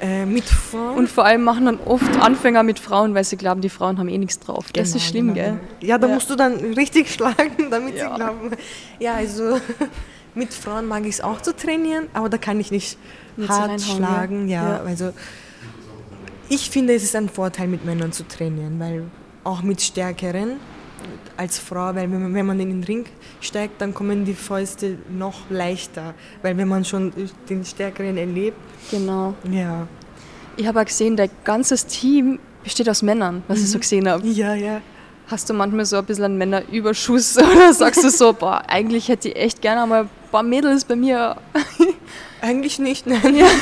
[0.00, 0.96] Äh, mit Frauen.
[0.98, 4.08] Und vor allem machen dann oft Anfänger mit Frauen, weil sie glauben, die Frauen haben
[4.08, 4.72] eh nichts drauf.
[4.72, 5.50] Das Genau, ist schlimm, genau.
[5.50, 5.60] gell?
[5.88, 6.14] Ja, da Ja.
[6.14, 8.10] musst du dann richtig schlagen, damit Ja.
[8.10, 8.50] sie glauben.
[8.98, 9.60] Ja, also
[10.34, 12.98] mit Frauen mag ich es auch zu trainieren, aber da kann ich nicht
[13.36, 14.48] so hart schlagen.
[14.48, 14.78] Ja.
[14.78, 14.82] Ja.
[14.84, 15.12] also
[16.48, 19.04] ich finde, es ist ein Vorteil, mit Männern zu trainieren, weil
[19.44, 20.56] auch mit Stärkeren
[21.36, 23.06] als Frau, weil wenn man, wenn man in den Ring
[23.40, 27.12] steigt, dann kommen die Fäuste noch leichter, weil wenn man schon
[27.48, 28.56] den Stärkeren erlebt,
[28.90, 29.34] Genau.
[29.50, 29.86] ja.
[30.56, 34.24] Ich habe auch gesehen, dein ganzes Team besteht aus Männern, was ich so gesehen habe.
[34.28, 34.80] Ja, ja.
[35.26, 39.30] Hast du manchmal so ein bisschen einen Männerüberschuss oder sagst du so, boah, eigentlich hätte
[39.30, 41.36] ich echt gerne mal ein paar Mädels bei mir.
[42.42, 43.34] Eigentlich nicht, nein.
[43.36, 43.46] Ja.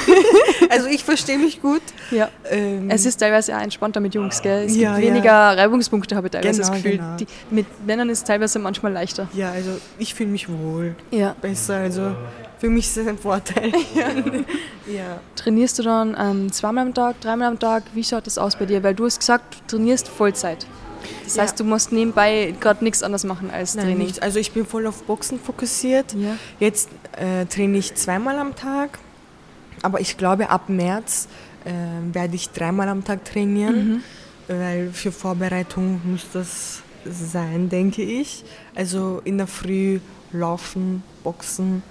[0.71, 1.83] Also ich verstehe mich gut.
[2.11, 2.31] ja.
[2.51, 4.65] Ähm, Es ist teilweise auch entspannter mit Jungs, gell?
[4.65, 5.11] Es Ja, gibt ja.
[5.13, 6.97] weniger Reibungspunkte, habe ich teilweise das Genau, Gefühl.
[6.99, 7.17] genau.
[7.19, 9.29] Die, mit Männern ist es teilweise manchmal leichter.
[9.35, 10.95] ja, also ich fühle mich wohl.
[11.11, 11.37] Ja.
[11.43, 12.15] Besser, also
[12.59, 13.71] für mich ist es ein Vorteil.
[14.87, 15.21] ja.
[15.37, 17.83] Trainierst du dann ähm, zweimal am Tag, dreimal am Tag?
[17.93, 18.83] Wie schaut das aus bei dir?
[18.83, 20.65] Weil du hast gesagt, du trainierst Vollzeit.
[21.25, 21.43] Das Ja.
[21.43, 24.07] heißt, du musst nebenbei gerade nichts anderes machen als Nein, Training.
[24.07, 24.23] nicht.
[24.23, 26.15] Also ich bin voll auf Boxen fokussiert.
[26.15, 26.37] Ja.
[26.61, 28.99] Jetzt äh, trainiere ich zweimal am Tag,
[29.83, 31.29] aber ich glaube ab März
[31.65, 31.71] äh,
[32.15, 34.03] werde ich dreimal am Tag trainieren, Mhm.
[34.49, 38.45] weil für Vorbereitung muss das sein, denke ich.
[38.75, 40.01] Also in der Früh
[40.33, 41.83] laufen, boxen,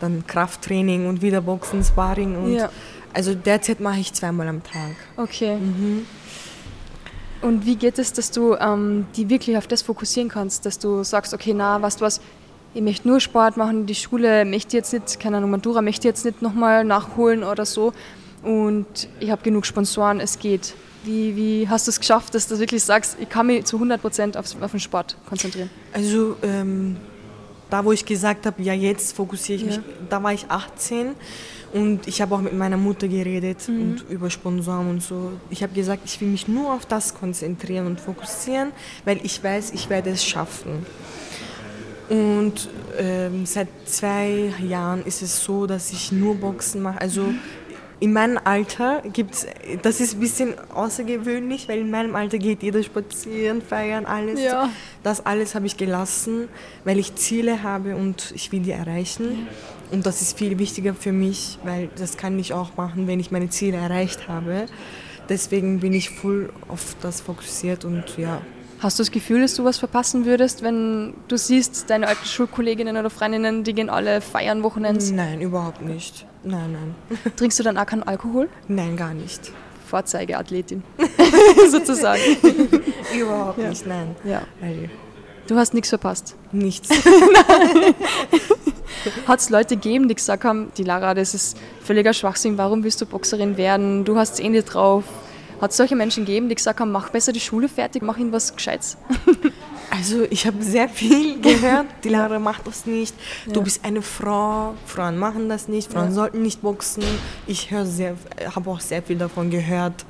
[0.00, 2.70] dann Krafttraining und wieder Boxen, Sparring und Ja,
[3.14, 4.96] also derzeit mache ich zweimal am Tag.
[5.16, 5.56] okay.
[5.56, 6.06] Mhm.
[7.42, 11.02] Und wie geht es, dass du ähm, die wirklich auf das fokussieren kannst, dass du
[11.02, 12.20] sagst, okay, na, weißt du was,
[12.72, 16.24] ich möchte nur Sport machen, die Schule möchte jetzt nicht, keine Ahnung, Matura möchte jetzt
[16.24, 17.92] nicht nochmal nachholen oder so
[18.42, 20.74] und ich habe genug Sponsoren, es geht.
[21.04, 24.38] Wie, wie hast du es geschafft, dass du wirklich sagst, ich kann mich zu 100%
[24.38, 25.68] auf, auf den Sport konzentrieren?
[25.92, 26.96] Also ähm,
[27.72, 29.76] da, wo ich gesagt habe, ja jetzt fokussiere ich Ja.
[29.78, 29.80] mich,
[30.10, 31.12] da war ich 18
[31.72, 33.80] und ich habe auch mit meiner Mutter geredet Mhm.
[33.82, 35.32] und über Sponsoren und so.
[35.48, 38.72] Ich habe gesagt, ich will mich nur auf das konzentrieren und fokussieren,
[39.06, 40.84] weil ich weiß, ich werde es schaffen.
[42.10, 47.00] Und ähm, seit zwei Jahren ist es so, dass ich nur Boxen mache.
[47.00, 47.32] Also
[48.02, 49.46] in meinem Alter gibt es,
[49.82, 54.40] das ist ein bisschen außergewöhnlich, weil in meinem Alter geht jeder spazieren, feiern, alles.
[54.40, 54.70] Ja.
[55.04, 56.48] Das alles habe ich gelassen,
[56.82, 59.46] weil ich Ziele habe und ich will die erreichen.
[59.92, 63.30] Und das ist viel wichtiger für mich, weil das kann ich auch machen, wenn ich
[63.30, 64.66] meine Ziele erreicht habe.
[65.28, 68.42] Deswegen bin ich voll auf das fokussiert und ja.
[68.80, 72.96] Hast du das Gefühl, dass du was verpassen würdest, wenn du siehst, deine alten Schulkolleginnen
[72.96, 75.12] oder Freundinnen, die gehen alle feiern Wochenends?
[75.12, 76.26] Nein, überhaupt nicht.
[76.44, 76.94] Nein, nein.
[77.36, 78.48] Trinkst du dann auch keinen Alkohol?
[78.68, 79.52] Nein, gar nicht.
[79.86, 80.82] Vorzeigeathletin,
[81.70, 82.20] sozusagen.
[83.18, 83.68] Überhaupt Ja.
[83.68, 84.16] nicht, nein.
[84.24, 84.42] Ja.
[85.46, 86.34] Du hast nichts verpasst.
[86.50, 86.88] nichts.
[89.26, 93.00] Hat es Leute gegeben, die gesagt haben, die Lara, das ist völliger Schwachsinn, warum willst
[93.00, 94.04] du Boxerin werden?
[94.04, 95.04] Du hast es eh nicht drauf.
[95.60, 98.32] Hat es solche Menschen gegeben, die gesagt haben, mach besser die Schule fertig, mach ihnen
[98.32, 98.96] was Gescheites?
[99.94, 101.86] Also ich habe sehr viel gehört.
[102.02, 103.14] Die Lara macht das nicht.
[103.46, 103.60] Du Ja.
[103.60, 104.74] bist eine Frau.
[104.86, 105.92] Frauen machen das nicht.
[105.92, 106.12] Frauen Ja.
[106.12, 107.04] sollten nicht boxen.
[107.46, 108.16] Ich höre sehr,
[108.54, 110.06] habe auch sehr viel davon gehört.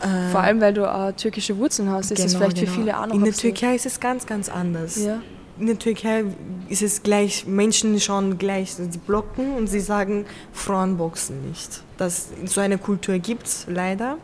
[0.00, 2.70] Äh, Vor allem, weil du auch türkische Wurzeln hast, ist es genau, vielleicht genau.
[2.72, 4.96] für viele auch noch In der Türkei ist es ganz, ganz anders.
[4.96, 5.20] Ja.
[5.58, 6.24] In der Türkei
[6.68, 11.82] ist es gleich, Menschen schauen gleich, sie blocken und sie sagen, Frauen boxen nicht.
[11.96, 14.18] Das, so eine Kultur gibt es leider.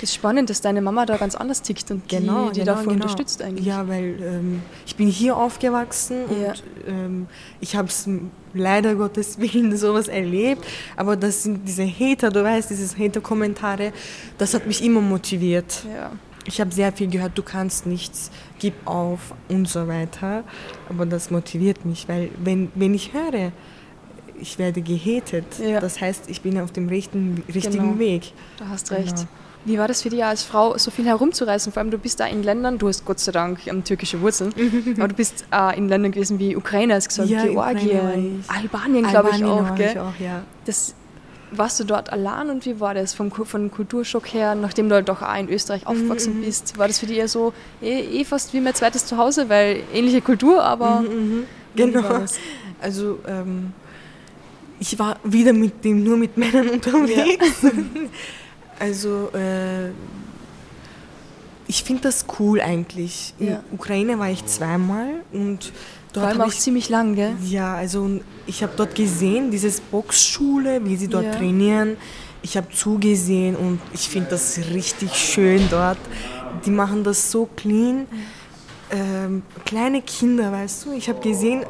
[0.00, 2.72] Das ist spannend, dass deine Mama da ganz anders tickt und Genau, die, die genau,
[2.72, 2.94] davor genau.
[3.04, 3.66] unterstützt eigentlich.
[3.66, 6.50] Ja, weil ähm, ich bin hier aufgewachsen Ja.
[6.50, 7.26] und ähm,
[7.60, 8.08] ich habe es
[8.54, 10.64] leider Gottes Willen sowas erlebt.
[10.96, 13.92] Aber das sind diese Hater, du weißt, diese Hater-Kommentare,
[14.38, 15.82] das hat mich immer motiviert.
[15.92, 16.12] Ja.
[16.44, 20.44] Ich habe sehr viel gehört, du kannst nichts, gib auf und so weiter.
[20.88, 23.52] Aber das motiviert mich, weil wenn, wenn ich höre,
[24.40, 25.80] ich werde gehatet, Ja.
[25.80, 27.98] das heißt, ich bin auf dem richtigen, richtigen Genau.
[27.98, 28.32] Weg.
[28.58, 29.26] Du hast recht.
[29.68, 31.72] Wie war das für dich als Frau, so viel herumzureisen?
[31.72, 34.54] Vor allem, du bist da in Ländern, du hast Gott sei Dank ähm, türkische Wurzeln,
[34.96, 38.42] aber du bist äh, in Ländern gewesen wie Ukraine, hast gesagt, Ja, Georgien.
[38.48, 39.74] Albanien, glaube ich auch.
[39.74, 39.90] Gell?
[39.90, 40.42] Ich auch ja.
[40.64, 40.94] Das,
[41.50, 45.08] warst du dort allein und wie war das vom, von Kulturschock her, nachdem du halt
[45.08, 46.78] doch auch in Österreich Mhm, aufgewachsen bist?
[46.78, 47.52] War das für dich eher so
[47.82, 52.24] eh, eh fast wie mein zweites Zuhause, weil ähnliche Kultur, aber Mhm, wie genau.
[52.80, 53.72] Also ähm,
[54.80, 57.66] ich war wieder mit dem nur mit Männern unterwegs.
[58.78, 59.88] also äh,
[61.66, 63.34] ich finde das cool eigentlich.
[63.38, 63.62] In Ja.
[63.72, 65.72] Ukraine war ich zweimal und vor
[66.12, 67.34] dort allem habe auch ich ziemlich lang, gell?
[67.44, 71.32] ja also ich habe dort gesehen dieses Boxschule, wie sie dort Ja.
[71.36, 71.96] trainieren.
[72.40, 75.98] Ich habe zugesehen und ich finde das richtig schön dort.
[76.64, 78.06] Die machen das so clean
[78.90, 80.92] ähm, kleine Kinder, weißt du.
[80.92, 81.66] Ich habe gesehen, äh,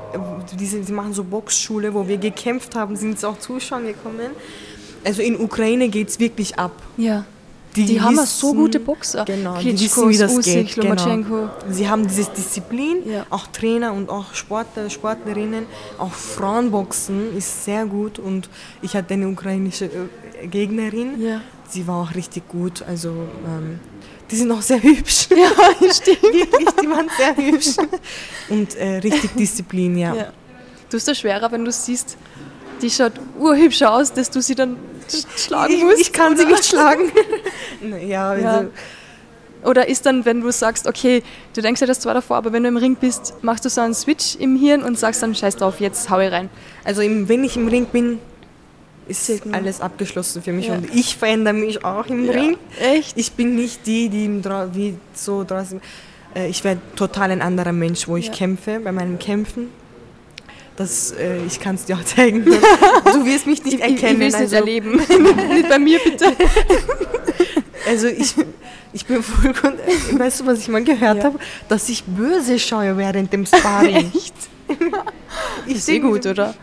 [0.57, 4.31] diese, sie machen so Boxschule, wo wir gekämpft haben, sind auch Zuschauer gekommen.
[5.05, 6.73] Also in Ukraine geht es wirklich ab.
[6.97, 7.25] Ja.
[7.77, 9.25] Die, haben auch so wissen- gute Boxer.
[9.25, 10.81] Genau, die Klitschko, wissen, wie das Usyk, geht.
[10.81, 11.51] Genau.
[11.71, 13.27] Sie haben diese Disziplin, Ja.
[13.31, 15.67] auch Trainer und auch Sportler, Sportlerinnen,
[15.99, 18.49] auch Frauenboxen ist sehr gut und
[18.83, 21.41] ich hatte eine ukrainische äh, Gegnerin, Ja.
[21.69, 23.79] sie war auch richtig gut, also ähm,
[24.31, 25.29] die sind auch sehr hübsch.
[25.31, 26.23] Ja, stimmt.
[26.23, 27.77] Wirklich, die waren sehr hübsch.
[28.49, 30.15] Und äh, richtig Disziplin, ja.
[30.15, 30.33] Ja.
[30.91, 32.17] Du hast das schwerer, wenn du siehst,
[32.83, 34.77] die schaut urhübsch aus, dass du sie dann
[35.09, 36.01] sch- schlagen ich, musst.
[36.01, 36.53] ich kann sie oder?
[36.53, 37.11] nicht schlagen.
[37.83, 38.65] Na ja, also, Ja.
[39.65, 41.23] Oder ist dann, wenn du sagst, okay,
[41.55, 43.81] du denkst dir das zwar davor, aber wenn du im Ring bist, machst du so
[43.81, 46.49] einen Switch im Hirn und sagst dann, scheiß drauf, jetzt hau ich rein.
[46.85, 48.21] Also im, wenn ich im Ring bin,
[49.09, 49.55] ist nur.
[49.55, 50.75] alles abgeschlossen für mich Ja.
[50.75, 52.33] und ich verändere mich auch im Ja.
[52.33, 52.57] Ring.
[52.81, 53.19] Echt?
[53.19, 55.81] Ich bin nicht die, die im Dra wie so draußen.
[56.37, 59.71] Äh, ich werde total ein anderer Mensch, wo ich kämpfe, bei meinen Kämpfen.
[60.79, 62.45] Das, äh, ich kann es dir auch zeigen.
[63.05, 64.13] du wirst mich nicht Ich, ich, erkennen.
[64.13, 64.97] ich will es nicht also, erleben.
[65.53, 66.27] nicht bei mir bitte.
[67.87, 68.35] also ich,
[68.93, 69.53] ich bin voll.
[70.13, 71.25] Weißt du, was ich mal gehört Ja.
[71.25, 71.39] habe?
[71.69, 74.13] Dass ich böse schaue während dem Sparring.
[74.15, 74.35] Echt?
[75.67, 76.55] Ich eh gut, oder?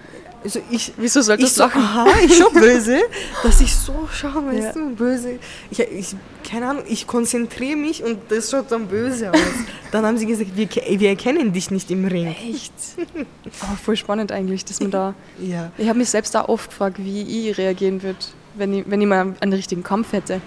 [0.44, 1.82] Also ich, Wieso ich solltest so, du lachen?
[1.82, 3.00] aha, ich schon böse,
[3.44, 4.72] dass ich so schaue, weißt Ja.
[4.74, 5.40] du, böse.
[5.72, 6.16] Ich, ich,
[6.56, 9.38] keine Ahnung, ich konzentriere mich und das schaut dann böse aus.
[9.92, 12.28] dann haben sie gesagt, wir, wir erkennen dich nicht im Ring.
[12.28, 12.72] Echt?
[13.62, 15.14] Oh, voll spannend eigentlich, dass man da.
[15.40, 15.72] Ja.
[15.78, 18.20] Ich habe mich selbst da oft gefragt, wie ich reagieren würde,
[18.56, 20.42] wenn ich, wenn ich mal einen richtigen Kampf hätte.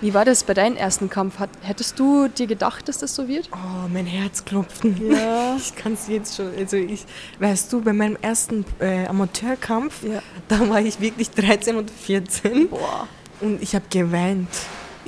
[0.00, 1.38] Wie war das bei deinem ersten Kampf?
[1.38, 3.48] Hat, hättest du dir gedacht, dass das so wird?
[3.52, 5.10] Oh, mein Herz klopfen.
[5.10, 5.56] Ja.
[5.56, 6.50] Ich kann es jetzt schon.
[6.56, 7.04] Also ich,
[7.40, 10.22] weißt du, bei meinem ersten äh, Amateurkampf, Ja.
[10.48, 13.08] da war ich wirklich 13 und 14 Boah.
[13.40, 14.48] und ich habe geweint.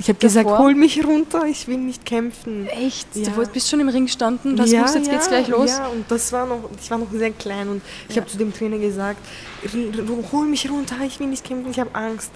[0.01, 2.65] Ich habe gesagt, hol mich runter, ich will nicht kämpfen.
[2.67, 3.07] Echt?
[3.15, 3.29] Ja.
[3.29, 5.69] Du bist schon im Ring gestanden, das ja, wusste, jetzt ja, geht's gleich los.
[5.69, 8.51] Ja, und das war noch, ich war noch sehr klein und ich habe zu dem
[8.51, 9.19] Trainer gesagt,
[9.63, 12.31] "R- r- hol mich runter, ich will nicht kämpfen, ich habe Angst.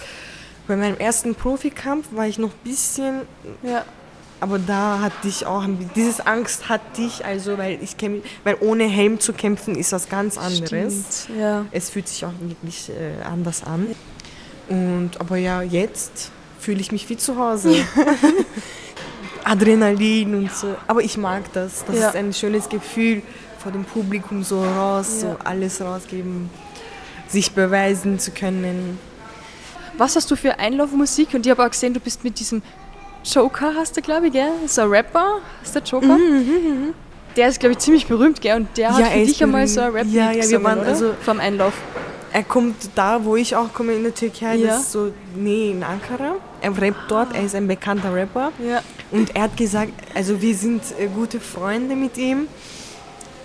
[0.67, 3.21] Bei meinem ersten Profikampf war ich noch ein bisschen,
[3.63, 3.83] Ja.
[4.41, 8.83] aber da hatte ich auch, dieses Angst hatte ich, also weil ich kämpf, weil ohne
[8.83, 10.67] Helm zu kämpfen ist was ganz anderes.
[11.23, 11.39] Stimmt.
[11.39, 11.65] Ja.
[11.71, 13.87] Es fühlt sich auch wirklich äh, anders an.
[14.69, 16.31] Und aber ja, jetzt
[16.65, 17.75] fühle ich mich wie zu Hause.
[19.43, 20.75] Adrenalin und so.
[20.87, 21.85] Aber ich mag das.
[21.85, 22.09] Das Ja.
[22.09, 23.21] ist ein schönes Gefühl,
[23.59, 25.29] vor dem Publikum so raus, Ja.
[25.33, 26.49] so alles rausgeben,
[27.27, 28.97] sich beweisen zu können.
[29.97, 31.33] Was hast du für Einlaufmusik?
[31.35, 32.61] Und ich habe auch gesehen, du bist mit diesem
[33.23, 34.49] Joker, hast du, glaube ich, gell?
[34.67, 36.17] So ein Rapper, ist der Joker?
[37.35, 38.55] Der ist, glaube ich, ziemlich berühmt, gell?
[38.57, 39.91] Und der hat für dich einmal so ein.
[39.91, 40.87] Rap Ja, ja, wir waren oder?
[40.89, 41.73] also- Vom Einlauf.
[42.35, 44.67] Er kommt da, wo ich auch komme in der Türkei, Ja.
[44.67, 46.35] das ist so, nee, in Ankara.
[46.59, 48.51] Er rappt dort, er ist ein bekannter Rapper.
[48.61, 48.81] Ja.
[49.09, 52.49] Und er hat gesagt, also wir sind äh, gute Freunde mit ihm.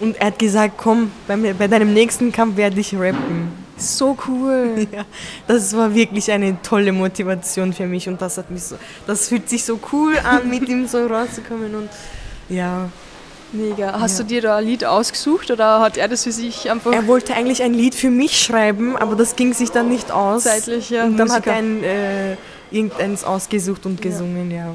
[0.01, 3.53] Und er hat gesagt, komm, bei, bei deinem nächsten Kampf werde ich rappen.
[3.77, 4.89] So cool.
[4.93, 5.05] Ja,
[5.47, 8.75] das war wirklich eine tolle Motivation für mich und das hat mich so,
[9.07, 11.89] das fühlt sich so cool an, mit ihm so rauszukommen und
[12.49, 12.89] ja.
[13.53, 13.99] Mega.
[14.01, 14.25] Hast Ja.
[14.25, 17.35] du dir da ein Lied ausgesucht oder hat er das für sich einfach Er wollte
[17.35, 20.45] eigentlich ein Lied für mich schreiben, aber das ging sich dann nicht aus.
[20.45, 21.51] zeitlich ja, und dann hat Musiker.
[21.53, 22.37] er ein, äh,
[22.71, 24.73] irgendeins ausgesucht und gesungen, ja.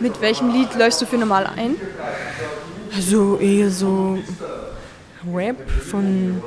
[0.00, 1.74] Mit welchem Lied läufst du für normal ein?
[2.94, 4.18] Also eher so
[5.32, 5.56] Rap
[5.90, 6.42] von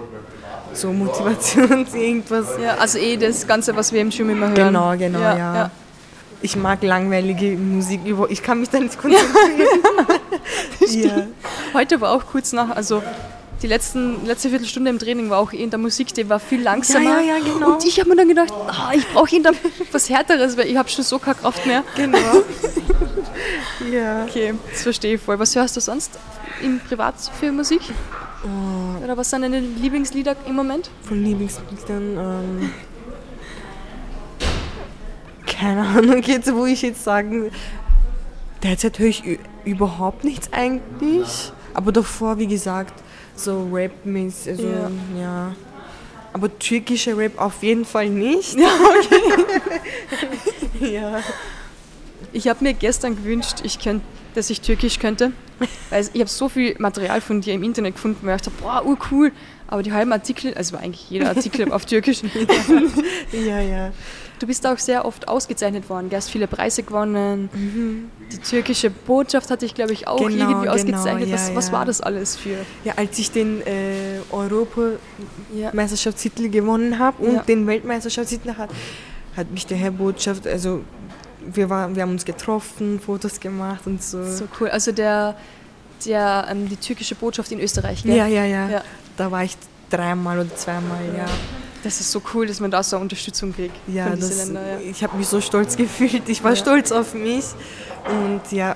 [0.73, 2.47] so Motivation, irgendwas.
[2.61, 4.55] Ja, also eh das Ganze, was wir im Gym immer hören.
[4.55, 5.37] Genau, genau, ja.
[5.37, 5.71] ja.
[6.45, 9.67] Ich mag langweilige Musik, über- ich kann mich da nicht konzentrieren.
[10.91, 11.27] ja.
[11.73, 13.01] Heute war auch kurz nach, also
[13.63, 17.03] die letzten, letzte Viertelstunde im Training war auch in der Musik, die war viel langsamer.
[17.03, 17.73] Ja, ja, ja, genau.
[17.73, 19.55] Und ich habe mir dann gedacht, ah, ich brauche ihn dann
[19.91, 21.83] was Härteres, weil ich habe schon so keine Kraft mehr.
[21.95, 22.19] Genau.
[23.91, 24.23] ja.
[24.25, 25.39] Okay, das verstehe ich voll.
[25.39, 26.11] Was hörst du sonst
[26.61, 27.81] im Privat für Musik?
[28.43, 30.91] Oh, Oder was sind deine Lieblingslieder im Moment?
[31.07, 32.17] von Lieblingsliedern.
[32.19, 32.71] Ähm,
[35.45, 37.51] keine Ahnung, jetzt, wo ich jetzt sagen.
[38.63, 39.23] Derzeit höre ich
[39.63, 41.51] überhaupt nichts eigentlich.
[41.73, 42.93] Aber davor, wie gesagt,
[43.35, 44.91] so Rap-mäßig, also Ja.
[45.19, 45.55] ja.
[46.33, 48.57] Aber türkische Rap auf jeden Fall nicht.
[48.57, 48.69] Ja,
[50.85, 51.19] ja.
[52.33, 54.03] Ich habe mir gestern gewünscht, ich könnt,
[54.33, 55.31] dass ich Türkisch könnte.
[55.89, 58.85] Weil ich habe so viel Material von dir im Internet gefunden, wo ich dachte, boah,
[58.85, 59.31] urcool.
[59.67, 62.21] Aber die halben Artikel, also war eigentlich jeder Artikel auf Türkisch.
[63.31, 63.91] Ja, ja.
[64.39, 66.09] Du bist auch sehr oft ausgezeichnet worden.
[66.09, 67.49] Du hast viele Preise gewonnen.
[68.31, 71.31] Die türkische Botschaft hatte ich, glaube ich, auch Genau, irgendwie genau, ausgezeichnet.
[71.31, 71.73] was, ja, was ja.
[71.73, 72.57] war das alles für?
[72.83, 74.19] Ja, als ich den äh.
[74.31, 78.69] Europameisterschaftstitel gewonnen habe und den Weltmeisterschaftstitel hat,
[79.37, 80.81] hat mich der Herr Botschaft, also
[81.53, 84.23] wir, waren, wir haben uns getroffen, Fotos gemacht und so.
[84.29, 84.69] So cool.
[84.69, 85.35] Also der,
[86.05, 88.15] der, ähm, die türkische Botschaft in Österreich, gell?
[88.15, 88.83] Ja, ja, ja, Ja.
[89.17, 89.55] Da war ich
[89.89, 91.25] dreimal oder zweimal, ja.
[91.83, 94.63] Das ist so cool, dass man da so Unterstützung kriegt Ja, von das, Ländern.
[94.81, 94.89] Ja.
[94.89, 96.27] ich habe mich so stolz gefühlt.
[96.27, 96.55] Ich war Ja.
[96.57, 97.45] stolz auf mich
[98.09, 98.75] und ja,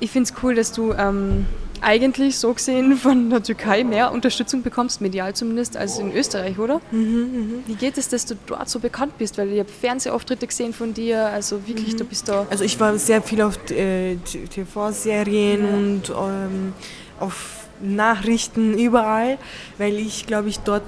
[0.00, 1.46] Ich finde es cool, dass du ähm,
[1.84, 6.80] eigentlich so gesehen von der Türkei mehr Unterstützung bekommst, medial zumindest, als in Österreich, oder?
[6.90, 9.36] Mhm, Wie geht es, dass du dort so bekannt bist?
[9.38, 12.46] Weil ich habe Fernsehauftritte gesehen von dir, also wirklich, du bist da.
[12.50, 14.16] also ich war sehr viel auf äh,
[14.50, 15.74] TV-Serien Ja.
[15.74, 16.72] und ähm,
[17.20, 19.38] auf Nachrichten überall,
[19.78, 20.82] weil ich glaube ich dort,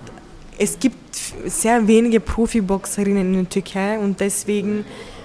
[0.59, 0.97] es gibt
[1.47, 4.85] sehr wenige Profiboxerinnen in der Türkei und deswegen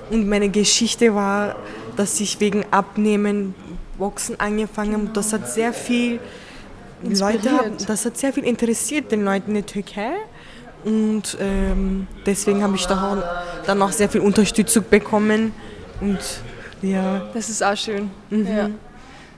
[0.10, 1.56] Und meine Geschichte war,
[1.96, 3.56] dass ich wegen Abnehmen
[4.02, 5.10] Boxen angefangen habe.
[5.14, 6.20] Das hat sehr viel
[7.04, 7.46] Inspiriert.
[7.46, 10.14] Leute das hat sehr viel interessiert den Leuten in der Türkei.
[10.84, 13.24] Und ähm, deswegen habe ich da
[13.68, 15.54] dann auch sehr viel Unterstützung bekommen.
[16.00, 16.20] Und
[16.82, 18.10] ja, Das ist auch schön.
[18.32, 18.72] Ja.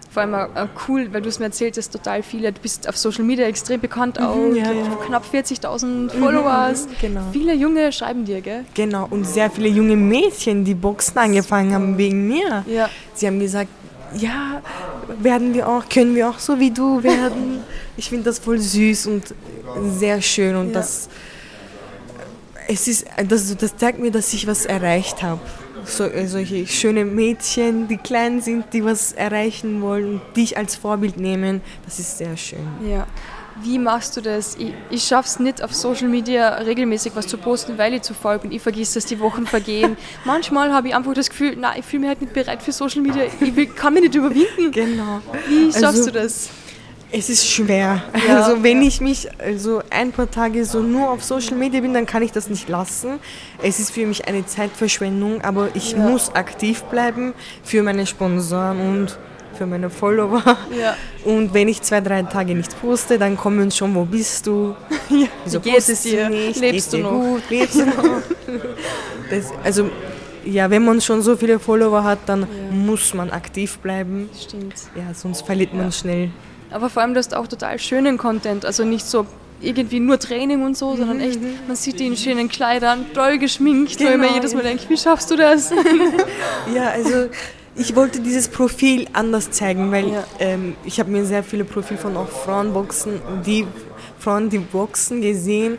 [0.09, 2.53] Vor allem auch, cool, weil du es mir erzählt hast, total viele.
[2.53, 5.05] Du bist auf Social Media extrem bekannt, auch ja, glaub, ja.
[5.07, 6.87] knapp 40.000 Followers.
[7.01, 7.21] genau.
[7.33, 8.63] Viele Junge schreiben dir, gell?
[8.75, 9.07] genau.
[9.09, 12.63] Und sehr viele junge Mädchen, die Boxen angefangen haben wegen mir.
[12.67, 12.89] Ja.
[13.15, 13.69] Sie haben gesagt,
[14.17, 14.61] ja,
[15.21, 17.61] werden wir auch, können wir auch so wie du werden.
[17.97, 19.33] Ich finde das voll süß und
[19.97, 20.73] sehr schön und Ja.
[20.73, 21.09] das,
[22.67, 25.41] es ist, das, das zeigt mir, dass ich was erreicht habe.
[25.85, 30.75] So, äh, solche schöne Mädchen, die klein sind, die was erreichen wollen und dich als
[30.77, 32.65] Vorbild nehmen, das ist sehr schön.
[32.89, 33.05] Ja.
[33.61, 34.55] Wie machst du das?
[34.55, 38.13] Ich, ich schaffe es nicht, auf Social Media regelmäßig was zu posten, weil ich zu
[38.13, 38.51] faul bin.
[38.51, 39.95] Ich vergesse, dass die Wochen vergehen.
[40.25, 43.01] Manchmal habe ich einfach das Gefühl, nein, ich fühle mich halt nicht bereit für Social
[43.01, 43.23] Media.
[43.39, 44.71] Ich will, kann mich nicht überwinden.
[44.71, 45.19] Genau.
[45.47, 46.49] Wie schaffst Also- du das?
[47.15, 48.01] Es ist schwer.
[48.27, 48.87] Ja, also wenn ja.
[48.87, 52.31] ich mich also ein paar Tage so nur auf Social Media bin, dann kann ich
[52.31, 53.19] das nicht lassen.
[53.61, 55.99] Es ist für mich eine Zeitverschwendung, aber ich Ja.
[55.99, 59.19] muss aktiv bleiben für meine Sponsoren und
[59.63, 60.43] für meine Follower.
[60.77, 60.95] Ja.
[61.23, 64.75] Und wenn ich zwei, drei Tage nicht poste, dann kommen schon, wo bist du?
[65.45, 66.29] Wieso Wie postest dir?
[66.29, 66.59] nicht?
[66.59, 67.11] Lebst Geht's du noch?
[67.11, 67.43] Gut?
[67.49, 67.93] Lebst du noch?
[69.29, 69.89] Das, also
[70.43, 74.29] ja, wenn man schon so viele Follower hat, dann muss man aktiv bleiben.
[74.37, 74.73] Stimmt.
[74.95, 76.29] Ja, sonst verliert man schnell.
[76.69, 78.65] Aber vor allem, du hast auch total schönen Content.
[78.65, 79.25] Also nicht so
[79.61, 83.97] irgendwie nur Training und so, sondern echt, man sieht die in schönen Kleidern, toll geschminkt,
[83.99, 84.69] wo ich mir Genau, jedes Mal ja.
[84.69, 85.71] denke, wie schaffst du das?
[86.75, 87.29] Ja, also
[87.75, 90.23] ich wollte dieses Profil anders zeigen, weil Ja.
[90.39, 93.65] ähm, ich habe mir sehr viele Profile von auch Frauenboxen, die
[94.19, 95.77] Frauen, die boxen, gesehen.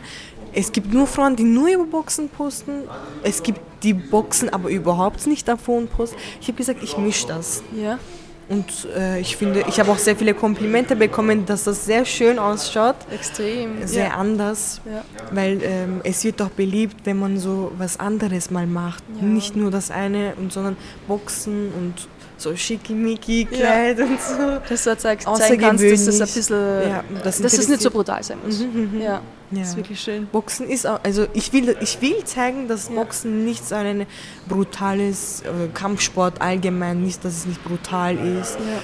[0.53, 2.83] Es gibt nur Frauen, die nur über Boxen posten.
[3.23, 6.17] Es gibt die Boxen, aber überhaupt nicht davon posten.
[6.41, 7.61] Ich habe gesagt, ich mische das.
[7.75, 7.99] ja.
[8.47, 12.37] Und äh, ich finde, ich habe auch sehr viele Komplimente bekommen, dass das sehr schön
[12.37, 12.95] ausschaut.
[13.11, 13.87] Extrem.
[13.87, 14.11] Sehr ja.
[14.11, 15.03] anders, Ja.
[15.31, 19.03] weil ähm, es wird doch beliebt, wenn man so was anderes mal macht.
[19.19, 19.25] Ja.
[19.25, 20.77] Nicht nur das eine, und, sondern
[21.07, 22.07] Boxen und
[22.37, 24.59] so schickimicki-Kleid und so.
[24.69, 27.89] Dass du zeig, zeigen kannst, dass das ein bisschen, Ja, das dass es nicht so
[27.91, 28.61] brutal sein muss.
[28.99, 29.21] Ja.
[29.51, 29.59] Ja.
[29.61, 30.25] Das ist wirklich schön.
[30.31, 34.07] Boxen ist auch, also ich will, ich will zeigen, dass Boxen nicht so ein
[34.49, 38.81] brutales äh, Kampfsport allgemein nicht, dass es nicht brutal ist, Ja.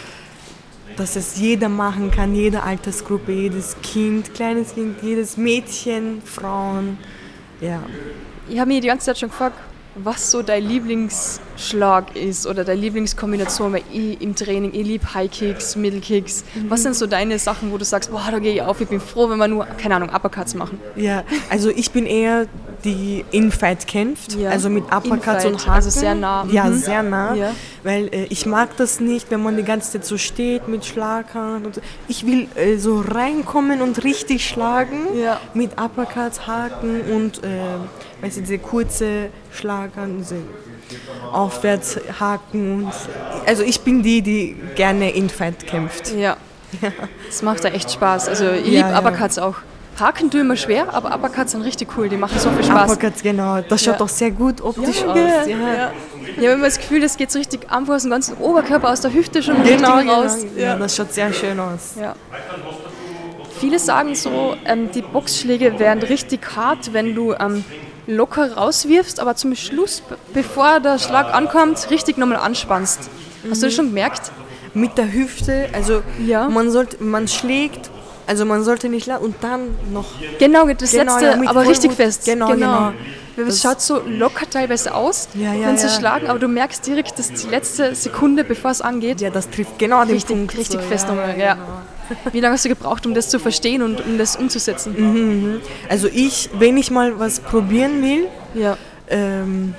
[0.97, 6.99] dass es jeder machen kann, jede Altersgruppe, jedes Kind, kleines Kind, jedes Mädchen, Frauen,
[7.59, 7.81] ja.
[8.47, 9.57] Ich habe mir die ganze Zeit schon gefragt,
[9.95, 15.29] was so dein Lieblingsschlag ist oder deine Lieblingskombination, weil ich im Training, ich liebe High
[15.29, 16.43] Kicks, Middle Kicks.
[16.69, 19.01] Was sind so deine Sachen, wo du sagst, boah, da gehe ich auf, ich bin
[19.01, 20.79] froh, wenn wir nur, keine Ahnung, Uppercuts machen.
[20.95, 22.47] Ja, also ich bin eher
[22.83, 24.49] die In-Fight kämpft, Ja.
[24.49, 25.69] also mit Uppercuts und Haken.
[25.71, 26.45] also sehr nah.
[26.49, 26.73] Ja, Mhm.
[26.77, 27.51] sehr nah, Ja.
[27.83, 31.65] weil äh, ich mag das nicht, wenn man die ganze Zeit so steht mit Schlaghand
[31.67, 31.81] und so.
[32.07, 35.39] Ich will äh, so reinkommen und richtig schlagen Ja.
[35.53, 37.59] mit Uppercuts, Haken und äh,
[38.21, 40.37] weißt du, diese kurze Schlaghand, diese
[41.31, 42.91] Aufwärtshaken und
[43.45, 46.13] also ich bin die, die gerne In-Fight kämpft.
[46.15, 46.37] Ja.
[47.27, 48.29] Das macht da echt Spaß.
[48.29, 48.99] Also ich Ja, liebe ja.
[48.99, 49.55] Uppercuts auch.
[49.99, 52.91] Haken tun immer schwer, aber Uppercuts sind richtig cool, die machen so viel Spaß.
[52.93, 53.99] Uppercuts, genau, das schaut Ja.
[53.99, 55.15] doch sehr gut optisch aus.
[55.17, 55.73] Ja, Ja.
[55.73, 55.91] ja.
[56.31, 59.01] Ich habe immer das Gefühl, das geht so richtig einfach aus dem ganzen Oberkörper, aus
[59.01, 60.21] der Hüfte schon Genau, richtig genau.
[60.21, 60.37] raus.
[60.55, 60.75] Ja.
[60.77, 61.95] das schaut sehr schön aus.
[61.99, 62.15] Ja.
[63.59, 67.63] Viele sagen so, ähm, die Boxschläge werden richtig hart, wenn du ähm,
[68.11, 73.09] locker rauswirfst, aber zum Schluss, be- bevor der Schlag ankommt, richtig nochmal anspannst.
[73.49, 74.31] Hast du das schon gemerkt?
[74.73, 76.47] Mit der Hüfte, also Ja.
[76.49, 77.89] man sollte, man schlägt,
[78.27, 80.05] also man sollte nicht lachen und dann noch.
[80.39, 82.25] Genau, das Genau, letzte, ja, aber richtig fest.
[82.25, 82.93] Genau, genau.
[83.37, 86.85] Es Das- schaut so locker teilweise aus, Ja, ja, wenn sie schlagen, aber du merkst
[86.85, 90.57] direkt, dass die letzte Sekunde, bevor es angeht, Ja, das trifft genau den richtig, Punkt.
[90.57, 91.37] richtig so, fest nochmal.
[91.39, 91.53] Ja.
[91.55, 91.65] genau.
[92.31, 95.61] Wie lange hast du gebraucht, um das zu verstehen und um das umzusetzen?
[95.89, 98.77] Also ich, wenn ich mal was probieren will, Ja.
[99.09, 99.73] ähm,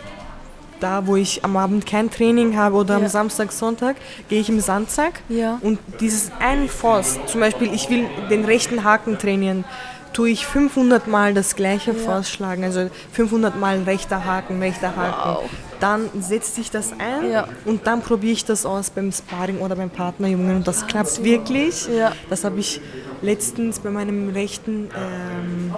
[0.81, 3.09] da wo ich am Abend kein Training habe oder am Ja.
[3.09, 3.97] Samstag, Sonntag,
[4.29, 5.59] gehe ich im Sandsack Ja.
[5.63, 9.65] und dieses einen Force, zum Beispiel ich will den rechten Haken trainieren,
[10.13, 15.43] tue ich 500 Mal das gleiche Force schlagen, also 500 Mal rechter Haken, rechter Haken.
[15.43, 15.51] Wow.
[15.83, 17.49] Dann setzt sich das ein Ja.
[17.65, 21.89] und dann probiere ich das aus beim Sparring oder beim Partnerjungen und das klappt wirklich.
[21.89, 22.13] Ja.
[22.31, 22.81] Das habe ich
[23.21, 25.75] letztens bei meinem rechten ähm,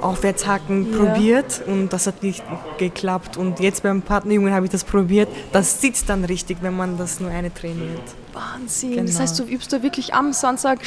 [0.00, 0.98] Aufwärtshaken Ja.
[0.98, 2.42] probiert und das hat nicht
[2.78, 3.36] geklappt.
[3.36, 5.28] Und jetzt beim Partnerjungen habe ich das probiert.
[5.52, 8.00] Das sitzt dann richtig, wenn man das nur eine trainiert.
[8.32, 8.96] Wahnsinn.
[8.96, 9.20] Das Genau.
[9.20, 10.80] heißt, du übst da wirklich am Samstag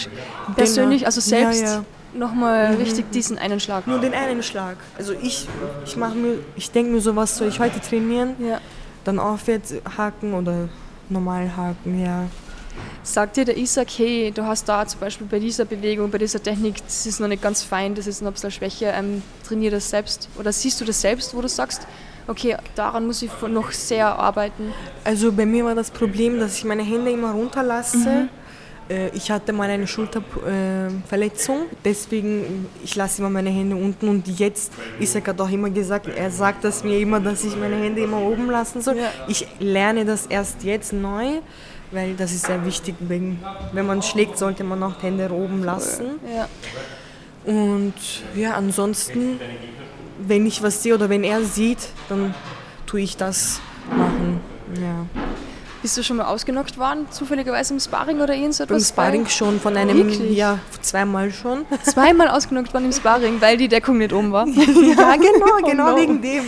[0.55, 1.05] persönlich, Genau.
[1.07, 1.61] also selbst.
[1.61, 1.85] Ja, ja.
[2.13, 3.87] Nochmal richtig diesen einen Schlag.
[3.87, 4.77] Nur den einen Schlag.
[4.97, 5.47] Also ich,
[5.85, 8.35] ich mache mir, ich denke mir so, was soll ich heute trainieren?
[8.39, 8.59] Ja.
[9.03, 10.69] Dann aufwärts haken oder
[11.09, 12.27] normal haken, ja.
[13.03, 16.41] Sagt dir der Isaac, hey, du hast da zum Beispiel bei dieser Bewegung, bei dieser
[16.41, 19.71] Technik, das ist noch nicht ganz fein, das ist noch ein bisschen Schwäche, ähm, trainier
[19.71, 20.29] das selbst?
[20.37, 21.87] Oder siehst du das selbst, wo du sagst,
[22.27, 24.73] okay, daran muss ich noch sehr arbeiten?
[25.03, 28.09] Also bei mir war das Problem, dass ich meine Hände immer runterlasse.
[28.09, 28.27] Äh,
[29.13, 35.27] Ich hatte mal eine Schulterverletzung, deswegen ich lasse immer meine Hände unten und jetzt, Isaac
[35.27, 38.49] hat auch immer gesagt, er sagt das mir immer, dass ich meine Hände immer oben
[38.49, 38.97] lassen soll.
[38.97, 39.11] Ja.
[39.27, 41.39] Ich lerne das erst jetzt neu,
[41.91, 43.39] weil das ist sehr wichtig, wegen,
[43.73, 46.19] wenn man schlägt, sollte man auch die Hände oben lassen.
[46.35, 46.47] Ja.
[47.45, 47.93] Und
[48.35, 49.39] ja, ansonsten,
[50.19, 52.33] wenn ich was sehe oder wenn er sieht, dann
[52.87, 53.61] tue ich das
[53.95, 54.39] machen.
[54.81, 55.05] Ja.
[55.81, 58.89] Bist du schon mal ausgenockt worden, zufälligerweise im Sparring oder irgend so etwas?
[58.89, 60.35] Sparring schon von einem, Wirklich?
[60.37, 61.65] ja, zweimal schon.
[61.83, 64.45] Zweimal ausgenockt worden im Sparring, weil die Deckung nicht oben war.
[64.47, 65.97] Ja, genau, Oh genau no.
[65.97, 66.43] wegen dem.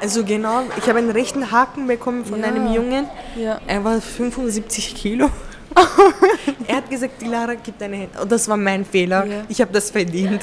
[0.00, 2.46] Also genau, ich habe einen rechten Haken bekommen von Ja.
[2.46, 3.06] einem Jungen.
[3.36, 3.60] Ja.
[3.66, 5.28] Er war 75 Kilo.
[6.66, 8.20] er hat gesagt, die Lara gibt eine Hände.
[8.22, 9.24] Und das war mein Fehler.
[9.26, 9.36] Ja.
[9.48, 10.42] Ich habe das verdient.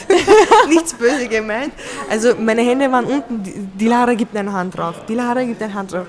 [0.68, 1.72] Nichts böse gemeint.
[2.10, 3.72] Also meine Hände waren unten.
[3.76, 4.96] Die Lara gibt eine Hand drauf.
[5.08, 6.08] Die Lara gibt eine Hand drauf.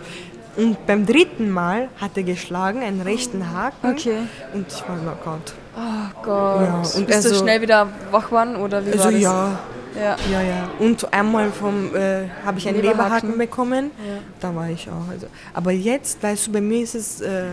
[0.60, 3.90] Und beim dritten Mal hat er geschlagen, einen rechten Haken.
[3.92, 4.16] Okay.
[4.52, 5.54] Und ich war Knockout.
[5.76, 6.60] Oh Gott.
[6.62, 9.20] Ja, und Bist du also- schnell wieder wach geworden oder wie Also war das?
[9.22, 9.58] ja,
[9.96, 10.16] Ja.
[10.30, 10.70] Ja, ja.
[10.78, 13.30] Und einmal vom, äh, habe ich einen Leberhaken.
[13.30, 13.90] Leberhaken bekommen.
[13.98, 14.18] Ja.
[14.40, 15.08] Da war ich auch.
[15.10, 15.26] Also.
[15.54, 17.44] Aber jetzt, weißt du, bei mir ist es äh,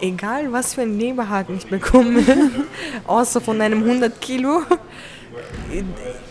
[0.00, 2.22] egal, was für einen Leberhaken ich bekomme,
[3.06, 4.62] außer von einem 100 Kilo.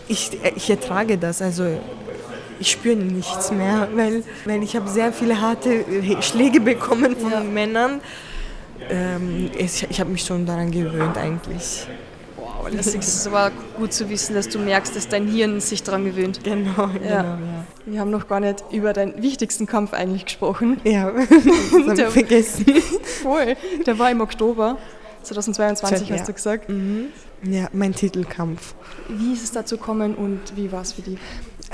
[0.08, 1.42] Ich, ich ertrage das.
[1.42, 1.64] Also
[2.60, 7.30] ich spüre nichts mehr, weil, weil ich habe sehr viele harte äh, Schläge bekommen von
[7.32, 7.40] Ja.
[7.40, 8.00] Männern.
[8.90, 11.86] Ähm, ich ich habe mich schon daran gewöhnt eigentlich.
[12.36, 16.04] Wow, das ist aber gut zu wissen, dass du merkst, dass dein Hirn sich daran
[16.04, 16.40] gewöhnt.
[16.44, 17.38] Genau, genau, ja.
[17.86, 20.80] Wir haben noch gar nicht über deinen wichtigsten Kampf eigentlich gesprochen.
[20.84, 21.10] Ja,
[21.86, 22.66] das Der- vergessen.
[23.22, 23.56] Voll.
[23.86, 24.76] Der war im Oktober
[25.22, 26.16] 2022, Ja.
[26.16, 26.68] hast du gesagt.
[26.68, 27.06] Mhm.
[27.42, 28.74] Ja, mein Titelkampf.
[29.08, 31.18] Wie ist es dazu gekommen und wie war es für dich?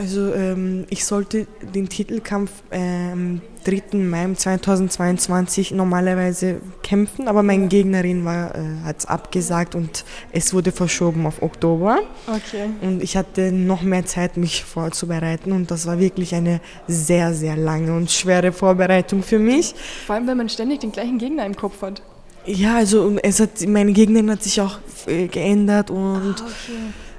[0.00, 3.98] Also ähm, ich sollte den Titelkampf ähm, 3.
[3.98, 10.72] Mai 2022 normalerweise kämpfen, aber meine Gegnerin war, äh, hat es abgesagt und es wurde
[10.72, 11.98] verschoben auf Oktober.
[12.26, 12.70] Okay.
[12.80, 17.58] Und ich hatte noch mehr Zeit, mich vorzubereiten und das war wirklich eine sehr, sehr
[17.58, 19.74] lange und schwere Vorbereitung für mich.
[20.06, 22.00] Vor allem, wenn man ständig den gleichen Gegner im Kopf hat.
[22.46, 26.72] Ja, also es hat, meine Gegnerin hat sich auch äh, geändert und okay.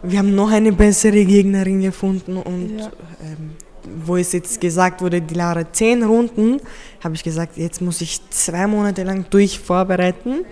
[0.03, 2.85] Wir haben noch eine bessere Gegnerin gefunden und Ja.
[3.23, 3.51] ähm,
[4.05, 6.59] wo es jetzt gesagt wurde, die Lara zehn Runden,
[7.03, 10.45] habe ich gesagt, jetzt muss ich zwei Monate lang durch vorbereiten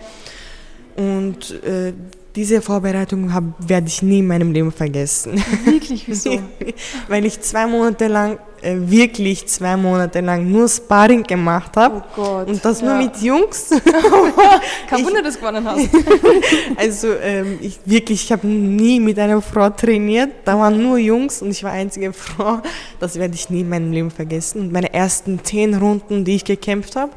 [0.95, 1.93] und äh,
[2.35, 6.39] diese Vorbereitung hab, werde ich nie in meinem Leben vergessen, Wirklich, wieso?
[7.07, 12.03] weil ich zwei Monate lang, wirklich zwei Monate lang nur Sparring gemacht habe.
[12.15, 12.47] Oh Gott.
[12.47, 12.97] Und das nur Ja.
[12.97, 13.69] mit Jungs.
[14.89, 15.89] Kein Wunder, dass du gewonnen hast.
[16.77, 20.29] Also ähm, ich wirklich, ich habe nie mit einer Frau trainiert.
[20.45, 22.61] Da waren nur Jungs und ich war einzige Frau.
[22.99, 24.61] Das werde ich nie in meinem Leben vergessen.
[24.61, 27.11] Und meine ersten zehn Runden, die ich gekämpft habe,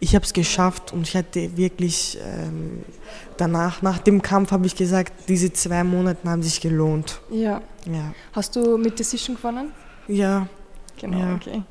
[0.00, 2.84] ich habe es geschafft und ich hatte wirklich ähm,
[3.36, 7.20] danach, nach dem Kampf habe ich gesagt, diese zwei Monate haben sich gelohnt.
[7.30, 7.60] Ja.
[7.86, 9.72] Ja, Hast du mit Decision gewonnen?
[10.08, 10.46] Ja,
[11.00, 11.34] Genau, Ja.
[11.36, 11.62] okay.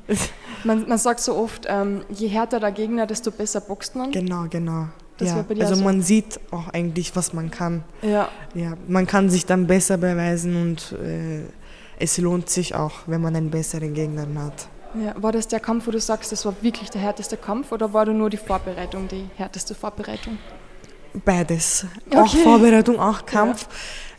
[0.64, 4.10] Man, man sagt so oft, ähm, je härter der Gegner, desto besser boxt man.
[4.10, 4.86] genau, genau.
[5.18, 5.44] Das ja.
[5.60, 5.84] also auch so?
[5.84, 7.82] man sieht auch eigentlich, was man kann.
[8.02, 8.28] Ja.
[8.54, 11.42] Ja, man kann sich dann besser beweisen und äh,
[11.98, 14.68] es lohnt sich auch, wenn man einen besseren Gegner hat.
[14.94, 15.14] ja.
[15.20, 18.06] War das der Kampf, wo du sagst, das war wirklich der härteste Kampf oder war
[18.06, 20.38] da nur die Vorbereitung die härteste Vorbereitung?
[21.24, 21.86] Beides.
[22.14, 22.42] Auch Okay.
[22.42, 23.68] Vorbereitung, auch Kampf.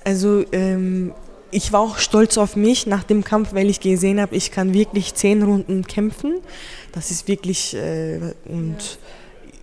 [0.03, 1.13] Also ähm,
[1.51, 4.73] ich war auch stolz auf mich nach dem Kampf, weil ich gesehen habe, ich kann
[4.73, 6.35] wirklich zehn Runden kämpfen.
[6.91, 8.99] Das ist wirklich äh, und,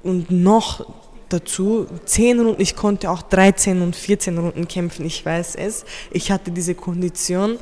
[0.03, 0.87] und noch
[1.29, 2.61] dazu zehn Runden.
[2.61, 5.05] Ich konnte auch 13 und 14 Runden kämpfen.
[5.07, 5.85] Ich weiß es.
[6.11, 7.59] Ich hatte diese Kondition.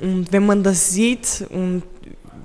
[0.00, 1.82] Und wenn man das sieht und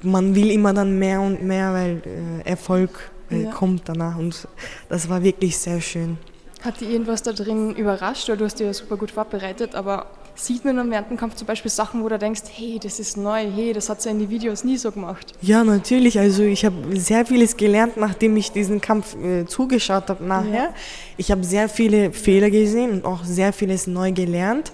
[0.01, 2.01] man will immer dann mehr und mehr, weil
[2.45, 3.51] äh, Erfolg äh, Ja.
[3.51, 4.17] kommt danach.
[4.17, 4.47] Und
[4.89, 6.17] das war wirklich sehr schön.
[6.61, 8.29] Hat dich irgendwas da drin überrascht?
[8.29, 11.35] Weil du hast dich ja super gut vorbereitet, aber sieht man am während dem Kampf
[11.35, 14.19] zum Beispiel Sachen, wo du denkst, hey, das ist neu, hey, das hat sie in
[14.19, 15.33] die Videos nie so gemacht.
[15.41, 16.19] Ja, natürlich.
[16.19, 20.53] Also ich habe sehr vieles gelernt, nachdem ich diesen Kampf äh, zugeschaut habe nachher.
[20.53, 20.73] Ja.
[21.17, 24.71] Ich habe sehr viele Fehler gesehen und auch sehr vieles neu gelernt.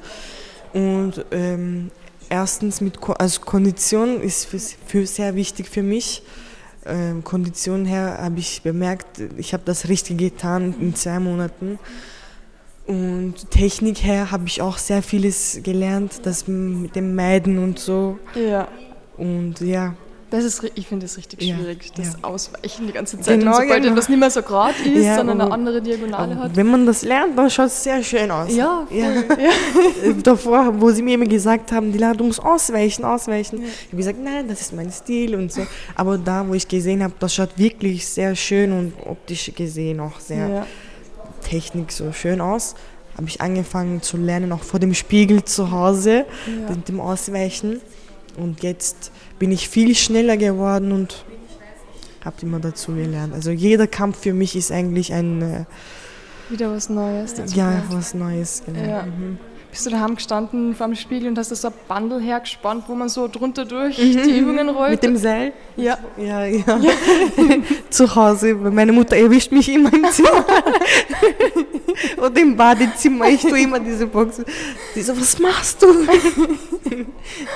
[0.74, 1.92] Und ähm,
[2.30, 6.22] erstens mit Ko also Kondition ist für, für sehr wichtig für mich.
[6.86, 11.78] Ähm, Kondition her habe ich bemerkt, ich habe das richtig getan in zwei Monaten.
[12.90, 18.18] Und Technik her habe ich auch sehr vieles gelernt, das mit dem Meiden und so.
[18.34, 18.68] Ja.
[19.16, 19.94] Und ja,
[20.32, 22.20] Das ist, ich finde das richtig Ja, schwierig, das ja.
[22.24, 23.40] Ausweichen die ganze Zeit.
[23.40, 23.94] Genau, und sobald genau.
[23.94, 26.56] etwas nicht mehr so gerade ist, Ja, sondern eine andere Diagonale hat.
[26.56, 28.56] wenn man das lernt, dann schaut es sehr schön aus.
[28.56, 28.98] Ja, voll.
[29.38, 30.08] Ja.
[30.08, 30.14] Ja.
[30.24, 33.62] Davor, wo sie mir immer gesagt haben, die Lara, du musst ausweichen, ausweichen.
[33.62, 33.68] Ja.
[33.68, 35.62] Ich habe gesagt, nein, das ist mein Stil und so.
[35.94, 40.20] Aber da, wo ich gesehen habe, das schaut wirklich sehr schön und optisch gesehen auch
[40.20, 40.66] sehr Ja.
[41.50, 42.76] Technik so schön aus.
[43.18, 46.70] Habe ich angefangen zu lernen, auch vor dem Spiegel zu Hause, Ja.
[46.76, 47.82] mit dem Ausweichen.
[48.38, 51.26] Und jetzt bin ich viel schneller geworden und
[52.24, 53.34] habe immer dazu gelernt.
[53.34, 55.66] Also jeder Kampf für mich ist eigentlich ein, äh,
[56.50, 57.34] Wieder was Neues.
[57.34, 58.64] dazu ja, was Neues.
[58.66, 58.80] Genau.
[58.90, 59.04] Ja.
[59.04, 59.38] Mhm.
[59.72, 62.96] Bist du daheim gestanden vor dem Spiegel und hast da so ein Bundle hergespannt, wo
[62.96, 64.92] man so drunter durch Mhm, die Übungen rollt?
[64.92, 65.54] Mit dem Seil?
[65.78, 65.98] ja.
[66.18, 66.64] Ja, ja.
[67.92, 70.44] Zu Hause, meine Mutter erwischt mich immer im Zimmer.
[72.18, 73.28] Oder im Badezimmer.
[73.30, 74.42] Ich tue immer diese Box.
[74.96, 75.88] Die so, was machst du?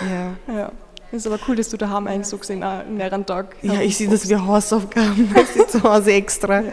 [0.10, 0.54] ja.
[0.54, 0.72] ja.
[1.12, 3.98] Ist aber cool, dass du daheim eigentlich so gesehen auch einen leeren Tag ja, ich
[3.98, 6.64] sehe das wie Hausaufgaben, weißt du, zu Hause extra.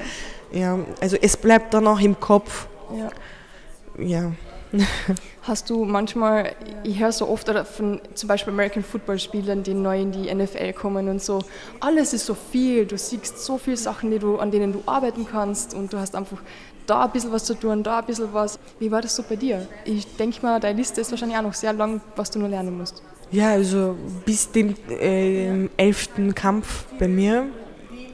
[0.53, 2.67] Ja, also es bleibt dann auch im Kopf.
[2.97, 3.11] Ja.
[4.03, 4.33] Ja.
[5.43, 6.55] Hast du manchmal,
[6.85, 10.73] ich höre so oft von zum Beispiel American Football Spielern, die neu in die NFL
[10.73, 11.41] kommen und so,
[11.81, 15.27] alles ist so viel, du siehst so viele Sachen, die du, an denen du arbeiten
[15.31, 16.39] kannst und du hast einfach
[16.87, 18.59] da ein bisschen was zu tun, da ein bisschen was.
[18.79, 19.67] Wie war das so bei dir?
[19.85, 22.77] Ich denke mal, deine Liste ist wahrscheinlich auch noch sehr lang, was du nur lernen
[22.77, 23.03] musst.
[23.31, 27.47] Ja, also bis dem äh, elften Kampf bei mir.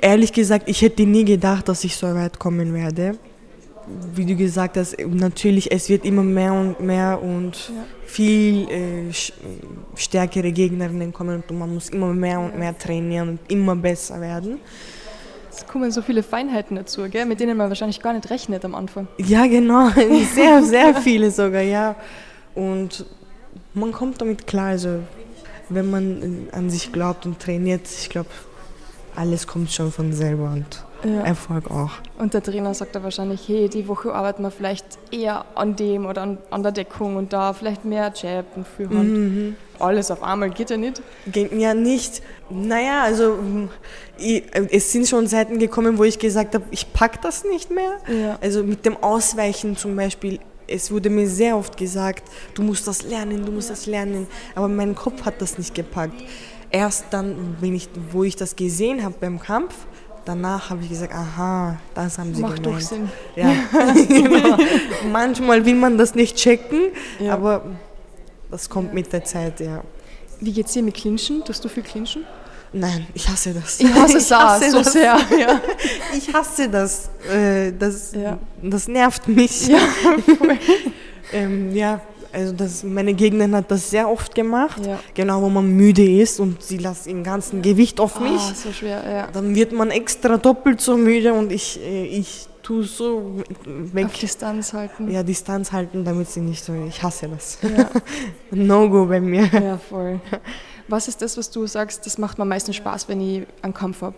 [0.00, 3.18] Ehrlich gesagt, ich hätte nie gedacht, dass ich so weit kommen werde.
[4.14, 7.84] Wie du gesagt hast, natürlich, es wird immer mehr und mehr und Ja.
[8.04, 9.32] viel äh, sch-
[9.94, 14.58] stärkere Gegnerinnen kommen und man muss immer mehr und mehr trainieren und immer besser werden.
[15.50, 18.74] Es kommen so viele Feinheiten dazu, gell, mit denen man wahrscheinlich gar nicht rechnet am
[18.74, 19.06] Anfang.
[19.18, 19.88] Ja, genau,
[20.34, 21.94] sehr, sehr viele sogar, ja.
[22.54, 23.06] Und
[23.72, 24.98] man kommt damit klar, also
[25.68, 28.28] wenn man äh, an sich glaubt und trainiert, ich glaube,
[29.14, 31.22] alles kommt schon von selber und Ja.
[31.22, 31.90] Erfolg auch.
[32.18, 36.06] Und der Trainer sagt da wahrscheinlich, hey, die Woche arbeiten wir vielleicht eher an dem
[36.06, 39.12] oder an, an der Deckung und da vielleicht mehr Jab und Führhand.
[39.12, 39.56] Mhm.
[39.78, 41.02] Alles auf einmal geht ja nicht.
[41.26, 42.22] Geht mir nicht.
[42.48, 43.38] Naja, also
[44.18, 47.98] ich, es sind schon Zeiten gekommen, wo ich gesagt habe, ich pack das nicht mehr.
[48.08, 48.38] Ja.
[48.40, 53.02] Also mit dem Ausweichen zum Beispiel, es wurde mir sehr oft gesagt, du musst das
[53.02, 54.26] lernen, du musst das lernen.
[54.54, 56.22] Aber mein Kopf hat das nicht gepackt.
[56.70, 59.74] Erst dann, wenn ich, wo ich das gesehen habe beim Kampf,
[60.26, 62.82] danach habe ich gesagt, aha, das haben sie Macht doch gemeint.
[62.84, 63.08] Sinn.
[63.34, 63.52] Ja,
[64.08, 64.58] genau.
[65.10, 67.32] Manchmal will man das nicht checken, Ja.
[67.34, 67.62] aber
[68.50, 69.82] das kommt mit der Zeit, ja.
[70.40, 71.42] Wie geht's dir mit Clinchen?
[71.44, 72.24] Tust du viel Clinchen?
[72.72, 73.80] Nein, ich hasse das.
[73.80, 74.92] Ich hasse auch hasse so das.
[74.92, 75.16] sehr.
[75.38, 75.60] Ja.
[76.14, 77.08] Ich hasse das.
[77.32, 78.38] Äh, das, Ja.
[78.60, 79.68] das nervt mich.
[79.68, 79.78] Ja,
[81.32, 82.00] ähm, ja,
[82.36, 84.84] also das, meine Gegnerin hat das sehr oft gemacht.
[84.84, 84.98] Ja.
[85.14, 88.32] Genau, wo man müde ist und sie lässt im ganzen Gewicht auf mich.
[88.32, 89.28] Ah, so schwer, ja.
[89.32, 94.06] Dann wird man extra doppelt so müde und ich, äh, ich tue so weg.
[94.06, 95.10] Auf Distanz halten.
[95.10, 96.74] Ja, Distanz halten, damit sie nicht so.
[96.86, 97.58] Ich hasse das.
[97.62, 97.88] Ja.
[98.50, 99.46] No-Go bei mir.
[99.46, 100.20] ja, voll.
[100.88, 103.72] Was ist das, was du sagst, das macht mir am meisten Spaß, wenn ich einen
[103.72, 104.16] Kampf habe?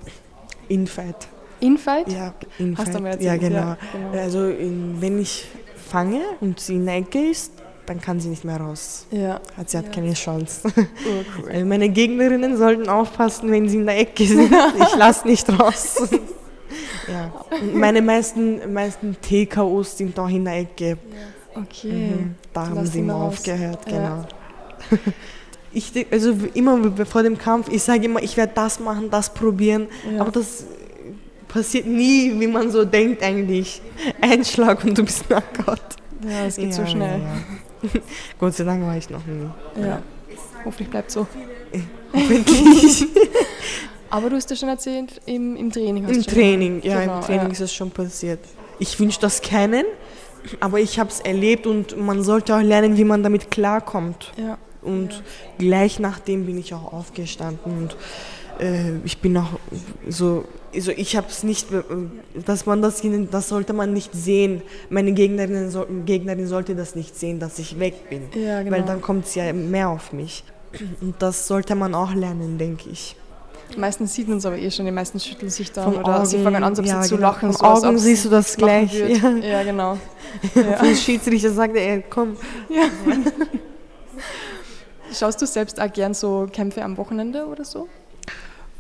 [0.69, 1.29] Infight.
[1.61, 2.11] Infight?
[2.11, 2.87] Ja, Infight.
[2.87, 3.57] Hast du mir ja, erzählt, genau.
[3.59, 4.23] ja, genau.
[4.23, 5.47] Also in, wenn ich
[5.89, 7.53] fange und sie in Ecke ist,
[7.89, 9.07] dann kann sie nicht mehr raus.
[9.11, 9.93] Ja, Hat sie hat Ja.
[9.93, 10.61] keine Chance.
[10.65, 11.51] urcool.
[11.53, 14.53] Also meine Gegnerinnen sollten aufpassen, wenn sie in der Ecke sind.
[14.79, 16.09] Ich lasse nicht raus.
[17.09, 17.33] ja.
[17.61, 20.99] Und meine meisten, meisten TKOs sind auch in der Ecke.
[21.55, 21.93] Okay.
[21.93, 22.35] Mhm.
[22.53, 23.35] Da haben Lass sie immer mal raus.
[23.39, 24.27] aufgehört, Ja.
[24.91, 24.99] genau.
[25.73, 29.87] Ich, also immer vor dem Kampf, ich sage immer, ich werde das machen, das probieren,
[30.15, 30.23] Ja.
[30.23, 30.65] aber das
[31.47, 33.81] passiert nie, wie man so denkt eigentlich.
[34.21, 35.81] Ein Schlag und du bist Knockout.
[36.29, 37.21] Ja, es geht so Ja, schnell.
[37.83, 38.01] Ja, ja.
[38.39, 39.49] Gott sei Dank war ich noch nie.
[39.81, 40.03] Ja.
[40.65, 41.27] Hoffentlich bleibt so.
[42.13, 43.07] Hoffentlich.
[44.11, 47.01] Aber du hast ja schon erzählt, im, im Training hast Im du schon Training, ja,
[47.01, 47.53] Genau, im Training ja.
[47.53, 48.41] ist es schon passiert.
[48.79, 49.85] Ich wünsche das kennen,
[50.61, 54.33] aber ich habe es erlebt und man sollte auch lernen, wie man damit klarkommt.
[54.37, 54.57] Ja.
[54.81, 55.23] Und
[55.59, 57.97] gleich nachdem bin ich auch aufgestanden und
[58.65, 59.59] äh, ich bin auch
[60.09, 60.45] so,
[60.79, 61.67] also ich habe es nicht,
[62.47, 64.63] dass man das, das sollte man nicht sehen.
[64.91, 65.71] Meine Gegnerin,
[66.07, 68.77] Gegnerin sollte das nicht sehen, dass ich weg bin, Ja, genau.
[68.77, 70.45] weil dann kommt es ja mehr auf mich.
[71.01, 73.17] Und das sollte man auch lernen, denke ich.
[73.77, 76.45] Meistens sieht man es aber eh schon, die meisten schütteln sich Von oder sie Augen,
[76.45, 77.29] fangen an, so ein bisschen ja, zu genau.
[77.29, 77.53] lachen.
[77.53, 79.31] Von so, Augen siehst du das gleich, ja.
[79.43, 79.99] ja, genau.
[80.55, 80.63] Ja.
[80.63, 80.83] Ja.
[80.83, 82.37] Der Schiedsrichter sagt, ey, komm.
[85.13, 87.89] Schaust du selbst auch gern so Kämpfe am Wochenende oder so?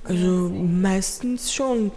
[0.04, 1.90] Also meistens schon.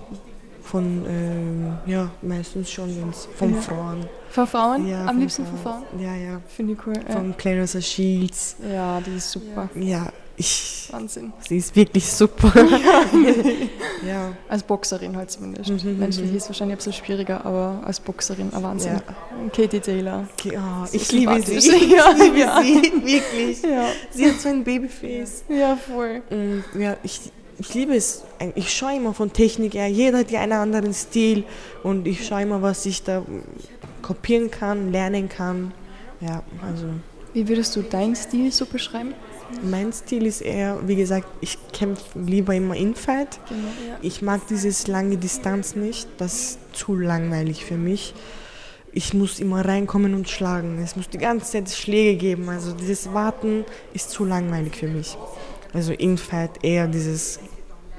[0.63, 3.61] von, ähm, ja, meistens schon wenn's von Ja.
[3.61, 4.05] Frauen.
[4.29, 4.87] Von Frauen?
[4.87, 5.83] Ja, Am liebsten von Frauen?
[5.99, 6.41] Ja, ja.
[6.55, 6.93] Finde ich cool.
[7.07, 7.13] Ja.
[7.15, 8.55] Von Clarissa Shields.
[8.71, 9.69] ja, die ist super.
[9.75, 11.33] Ja, ich, Wahnsinn.
[11.47, 12.53] sie ist wirklich super.
[14.07, 14.31] ja.
[14.47, 15.83] Als Boxerin halt zumindest.
[15.83, 16.37] Mhm, Menschlich mhm.
[16.37, 18.93] ist wahrscheinlich ein bisschen schwieriger, aber als Boxerin ein Wahnsinn.
[18.93, 19.49] Ja.
[19.53, 20.27] Katie Taylor.
[20.37, 21.55] Okay, oh, ich liebe sie.
[21.57, 22.61] Ich Ja, liebe ja.
[22.61, 23.61] sie, wirklich.
[23.63, 25.43] Ja, Sie hat so ein Babyface.
[25.49, 26.21] ja voll.
[26.79, 28.23] Ja, ich, ich liebe es.
[28.55, 29.87] Ich schaue immer von Technik her.
[29.87, 31.43] Jeder hat ja einen anderen Stil.
[31.83, 33.23] Und ich schaue immer, was ich da
[34.01, 35.73] kopieren kann, lernen kann.
[36.19, 36.87] Ja, also
[37.33, 39.13] Wie würdest du deinen Stil so beschreiben?
[39.63, 43.39] mein Stil ist eher, wie gesagt, ich kämpfe lieber immer Infight.
[43.49, 43.97] Genau, ja.
[44.01, 46.07] Ich mag dieses lange Distanz nicht.
[46.17, 48.13] Das ist zu langweilig für mich.
[48.93, 50.81] Ich muss immer reinkommen und schlagen.
[50.83, 52.49] Es muss die ganze Zeit Schläge geben.
[52.49, 55.17] Also dieses Warten ist zu langweilig für mich.
[55.73, 57.39] Also Infight eher dieses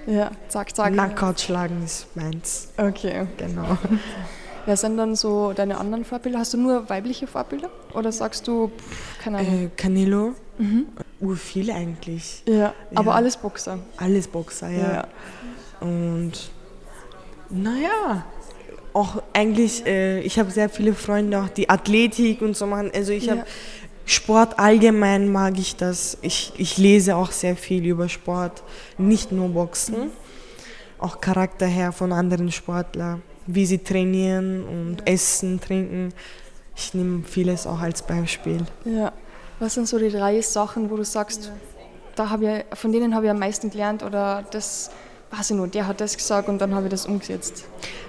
[0.07, 0.93] Ja, zack, zack.
[0.93, 2.68] Knockout schlagen ist meins.
[2.77, 3.27] Okay.
[3.37, 3.77] Genau.
[4.66, 6.39] Wer sind dann so deine anderen Vorbilder?
[6.39, 7.70] Hast du nur weibliche Vorbilder?
[7.95, 9.64] Oder sagst du, pff, keine Ahnung?
[9.64, 10.87] Äh, Canelo, Mhm.
[11.20, 12.43] ur viele eigentlich.
[12.47, 13.16] Ja, aber ja.
[13.16, 13.79] alles Boxer.
[13.97, 15.07] Alles Boxer, ja.
[15.81, 16.33] Und
[17.49, 18.25] naja,
[18.93, 22.91] auch eigentlich, äh, ich habe sehr viele Freunde, auch die Athletik und so machen.
[22.95, 23.33] Also ich Ja.
[23.39, 23.45] habe
[24.05, 26.18] Sport allgemein mag ich das.
[26.22, 28.62] Ich, ich lese auch sehr viel über Sport,
[28.98, 30.11] nicht nur Boxen,
[30.98, 36.12] auch Charakter her von anderen Sportlern, wie sie trainieren und essen, trinken.
[36.76, 38.59] Ich nehme vieles auch als Beispiel.
[38.84, 39.12] Ja.
[39.59, 41.53] Was sind so die drei Sachen, wo du sagst,
[42.16, 44.90] da habe ich, von denen habe ich am meisten gelernt oder das,
[45.37, 47.64] weiß ich nur, der hat das gesagt und dann habe ich das umgesetzt.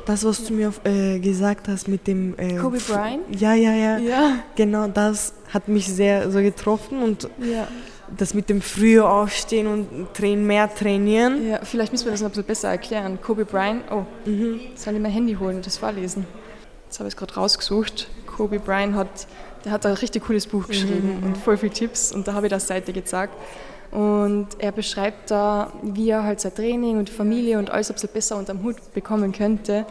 [0.05, 2.37] Das, was du mir äh, gesagt hast mit dem...
[2.37, 3.21] Äh, Kobe Bryant?
[3.39, 4.39] Ja, ja, ja, Ja.
[4.55, 7.67] Genau, das hat mich sehr so getroffen und Ja.
[8.17, 11.47] das mit dem früher aufstehen und train mehr trainieren.
[11.49, 11.59] ja.
[11.63, 13.17] Vielleicht müssen wir das noch ein bisschen besser erklären.
[13.21, 14.59] Kobe Bryant, oh, Mhm.
[14.75, 16.25] soll ich mein Handy holen und das vorlesen?
[16.85, 18.09] Jetzt habe ich es gerade rausgesucht.
[18.27, 19.27] Kobe Bryant hat,
[19.63, 22.51] der hat ein richtig cooles Buch geschrieben und voll viele Tipps und da habe ich
[22.51, 23.33] das Seite gezeigt.
[23.93, 28.09] Und er beschreibt da, wie er halt sein Training und Familie und alles ein bisschen
[28.11, 29.85] besser unterm Hut bekommen könnte.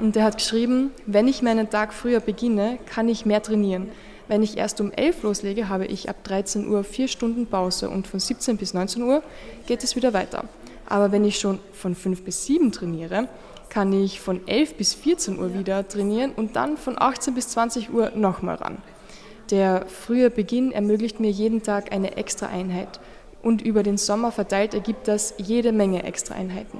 [0.00, 3.88] Und er hat geschrieben, wenn ich meinen Tag früher beginne, kann ich mehr trainieren.
[4.26, 8.08] Wenn ich erst um 11 loslege, habe ich ab 13 Uhr vier Stunden Pause und
[8.08, 9.22] von 17 bis 19 Uhr
[9.68, 10.44] geht es wieder weiter.
[10.88, 13.28] Aber wenn ich schon von 5 bis 7 trainiere,
[13.68, 17.92] kann ich von 11 bis 14 Uhr wieder trainieren und dann von 18 bis 20
[17.92, 18.78] Uhr nochmal ran.
[19.50, 22.98] Der frühe Beginn ermöglicht mir jeden Tag eine extra Einheit
[23.46, 26.78] und über den Sommer verteilt ergibt das jede Menge extra Einheiten.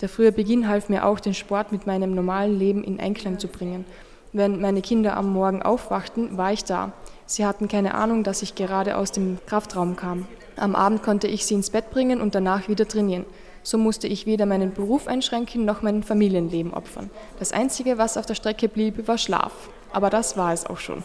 [0.00, 3.48] Der frühe Beginn half mir auch, den Sport mit meinem normalen Leben in Einklang zu
[3.48, 3.84] bringen.
[4.32, 6.92] Wenn meine Kinder am Morgen aufwachten, war ich da.
[7.26, 10.28] Sie hatten keine Ahnung, dass ich gerade aus dem Kraftraum kam.
[10.54, 13.24] Am Abend konnte ich sie ins Bett bringen und danach wieder trainieren.
[13.64, 17.10] So musste ich weder meinen Beruf einschränken noch mein Familienleben opfern.
[17.40, 19.70] Das Einzige, was auf der Strecke blieb, war Schlaf.
[19.92, 21.02] Aber das war es auch schon.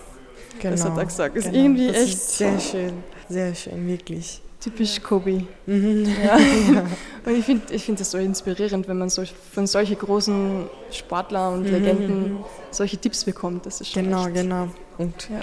[0.62, 1.36] Das hat er gesagt.
[1.36, 2.94] Ist irgendwie das echt Ist sehr schön,
[3.30, 4.44] sehr schön, wirklich.
[4.62, 5.44] Typisch Kobe.
[5.66, 6.08] Mhm.
[6.24, 6.38] Ja.
[7.26, 11.54] Und ich finde ich find das so inspirierend, wenn man so, von solchen großen Sportlern
[11.54, 13.66] und Legenden solche Tipps bekommt.
[13.68, 14.68] Das ist schon Mhm, Genau, echt, genau.
[14.98, 15.40] Und Ja.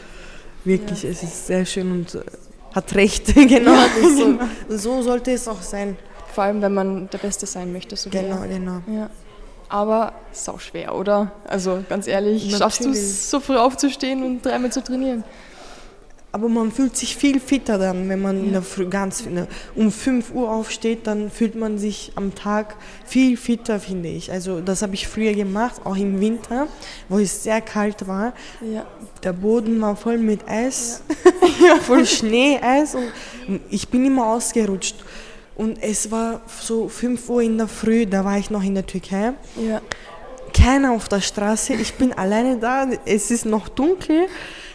[0.64, 2.20] wirklich, es ist sehr schön und äh,
[2.74, 3.32] hat recht.
[3.34, 3.86] genau, Ja,
[4.68, 5.96] so, so sollte es auch sein.
[6.34, 7.94] Vor allem, wenn man der Beste sein möchte.
[7.96, 8.48] So wie Genau, er.
[8.48, 8.80] genau.
[8.92, 9.08] Ja.
[9.68, 11.30] Aber sau schwer, oder?
[11.46, 13.04] Also ganz ehrlich, schaffst du Natürlich.
[13.06, 15.22] es, so früh aufzustehen und dreimal zu trainieren?
[16.30, 19.48] Aber man fühlt sich viel fitter dann, wenn man in der Früh ganz in der,
[19.74, 22.76] um 5 Uhr aufsteht, dann fühlt man sich am Tag
[23.06, 24.30] viel fitter, finde ich.
[24.30, 26.68] Also das habe ich früher gemacht, auch im Winter,
[27.08, 28.34] wo es sehr kalt war.
[28.60, 28.86] Ja.
[29.22, 31.02] Der Boden war voll mit Eis,
[31.82, 33.10] voll Schnee, Eis und
[33.70, 34.96] ich bin immer ausgerutscht.
[35.56, 38.86] Und es war so 5 Uhr in der Früh, da war ich noch in der
[38.86, 39.32] Türkei.
[39.56, 39.80] Ja.
[40.52, 44.26] Keiner auf der Straße, ich bin alleine da, es ist noch dunkel.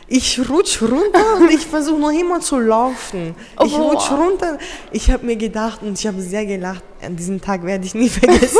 [0.08, 3.36] Ich rutsch runter und ich versuche noch immer zu laufen.
[3.64, 3.90] Ich Oh.
[3.90, 4.58] rutsch runter.
[4.92, 6.84] Ich habe mir gedacht und ich habe sehr gelacht.
[7.02, 8.60] An diesem Tag werde ich nie vergessen.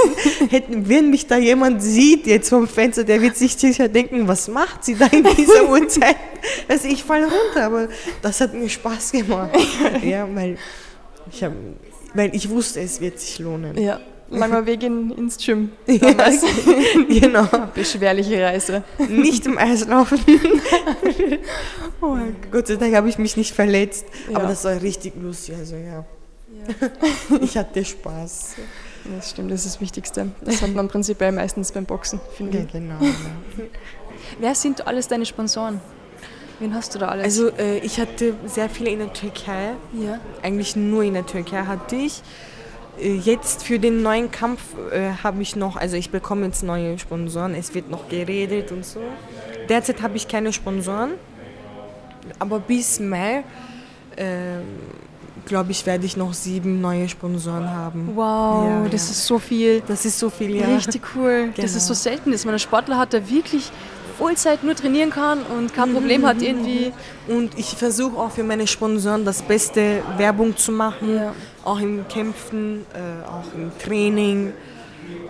[0.50, 4.48] Hätten, wenn mich da jemand sieht jetzt vom Fenster, der wird sich sicher denken, was
[4.48, 6.16] macht sie da in dieser Uhrzeit?
[6.68, 7.88] Also ich falle runter, aber
[8.22, 9.52] das hat mir Spaß gemacht.
[10.04, 10.58] Ja, weil
[11.32, 11.52] ich, hab,
[12.14, 13.78] weil ich wusste, es wird sich lohnen.
[13.78, 14.00] ja.
[14.38, 15.72] Langer Weg in, ins Gym.
[15.88, 16.12] Ja,
[17.10, 17.48] genau.
[17.76, 18.84] Beschwerliche Reise.
[19.10, 20.20] Nicht im Eis laufen.
[22.02, 24.06] Oh mein Gott sei Dank habe ich mich nicht verletzt.
[24.30, 24.38] Ja.
[24.38, 25.56] Aber das war richtig lustig.
[25.58, 26.04] Also ja,
[27.42, 28.56] ich hatte Spaß.
[29.18, 30.28] Das stimmt, das ist das Wichtigste.
[30.42, 32.72] Das hat man prinzipiell meistens beim Boxen, finde Ja, ich.
[32.72, 32.96] genau.
[33.02, 33.64] Ja.
[34.40, 35.80] Wer sind alles deine Sponsoren?
[36.60, 37.24] Wen hast du da alles?
[37.26, 39.74] Also äh, ich hatte sehr viele in der Türkei.
[39.94, 40.20] ja.
[40.42, 42.22] Eigentlich nur in der Türkei hatte ich.
[43.00, 46.98] Äh, jetzt für den neuen Kampf äh, habe ich noch, also ich bekomme jetzt neue
[47.00, 49.02] Sponsoren, es wird noch geredet und so.
[49.70, 51.12] Derzeit habe ich keine Sponsoren,
[52.40, 53.44] aber bis Mai,
[54.16, 54.60] äh,
[55.46, 58.12] glaube ich, werde ich noch sieben neue Sponsoren haben.
[58.16, 59.12] Wow, ja, das ja.
[59.12, 59.82] ist so viel.
[59.88, 60.68] Das ist so viel, ja.
[60.68, 61.52] Richtig cool.
[61.54, 61.62] Genau.
[61.62, 63.72] Das ist so selten, dass man einen Sportler hat, der wirklich
[64.18, 66.94] Vollzeit nur trainieren kann und kein Problem hat irgendwie.
[67.28, 71.34] Und ich versuche auch für meine Sponsoren das beste Werbung zu machen, ja.
[71.64, 74.54] Auch im Kämpfen, äh, auch im Training.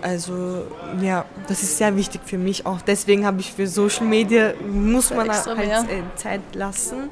[0.02, 0.64] Also
[1.02, 2.64] ja, das ist sehr wichtig für mich.
[2.66, 7.10] Auch deswegen habe ich für Social Media muss man halt äh, Zeit lassen.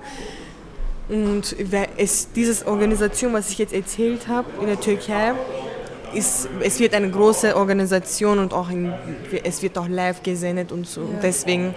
[1.09, 1.57] Und
[1.97, 5.33] es, diese Organisation, was ich jetzt erzählt habe in der Türkei,
[6.15, 8.93] ist, es wird eine große Organisation und auch in,
[9.43, 11.01] es wird auch live gesendet und so.
[11.01, 11.19] Ja.
[11.23, 11.75] deswegen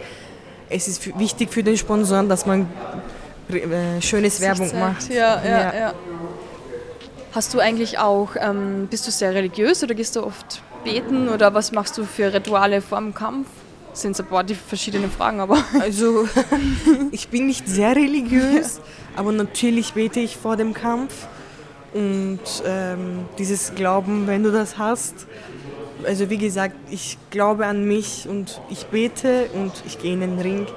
[0.70, 2.68] es ist es wichtig für den Sponsoren, dass man
[3.50, 5.10] äh, schönes Werbung macht.
[5.10, 5.94] Ja, ja, ja, ja.
[7.36, 11.54] Hast du eigentlich auch, ähm, bist du sehr religiös oder gehst du oft beten oder
[11.54, 13.48] was machst du für Rituale vor dem Kampf?
[13.90, 15.58] Das sind so ein paar die verschiedenen Fragen, aber.
[15.82, 16.30] Also,
[17.12, 18.80] ich bin nicht sehr religiös,
[19.18, 21.28] aber natürlich bete ich vor dem Kampf.
[21.94, 25.28] Und ähm, dieses Glauben, wenn du das hast,
[26.06, 30.40] also wie gesagt, ich glaube an mich und ich bete und ich gehe in den
[30.40, 30.68] Ring.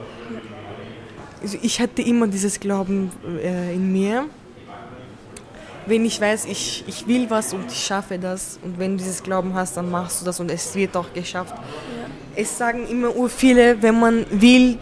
[1.40, 3.12] Also ich hatte immer dieses Glauben
[3.44, 4.26] äh, in mir.
[5.88, 9.22] Wenn ich weiß, ich, ich will was und ich schaffe das und wenn du dieses
[9.22, 11.54] Glauben hast, dann machst du das und es wird auch geschafft.
[11.56, 12.10] Ja.
[12.36, 14.78] Es sagen immer viele, wenn man will,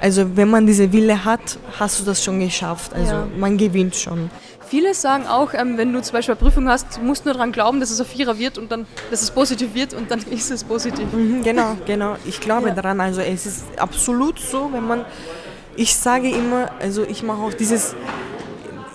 [0.00, 2.92] also wenn man diese Wille hat, hast du das schon geschafft.
[2.92, 3.28] Also ja.
[3.38, 4.30] man gewinnt schon.
[4.68, 7.52] Viele sagen auch, ähm, wenn du zum Beispiel eine Prüfung hast, du musst nur daran
[7.52, 10.50] glauben, dass es ein Vierer wird und dann, dass es positiv wird und dann ist
[10.50, 11.10] es positiv.
[11.10, 12.16] Mhm, genau, genau.
[12.26, 12.74] Ich glaube ja.
[12.74, 13.00] daran.
[13.00, 15.06] Also es ist absolut so, wenn man,
[15.74, 17.94] ich sage immer, also ich mache auch dieses,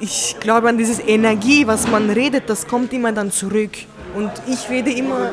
[0.04, 3.72] ich glaube an diese Energie, was man redet, das kommt immer dann zurück.
[4.14, 5.32] Und ich rede immer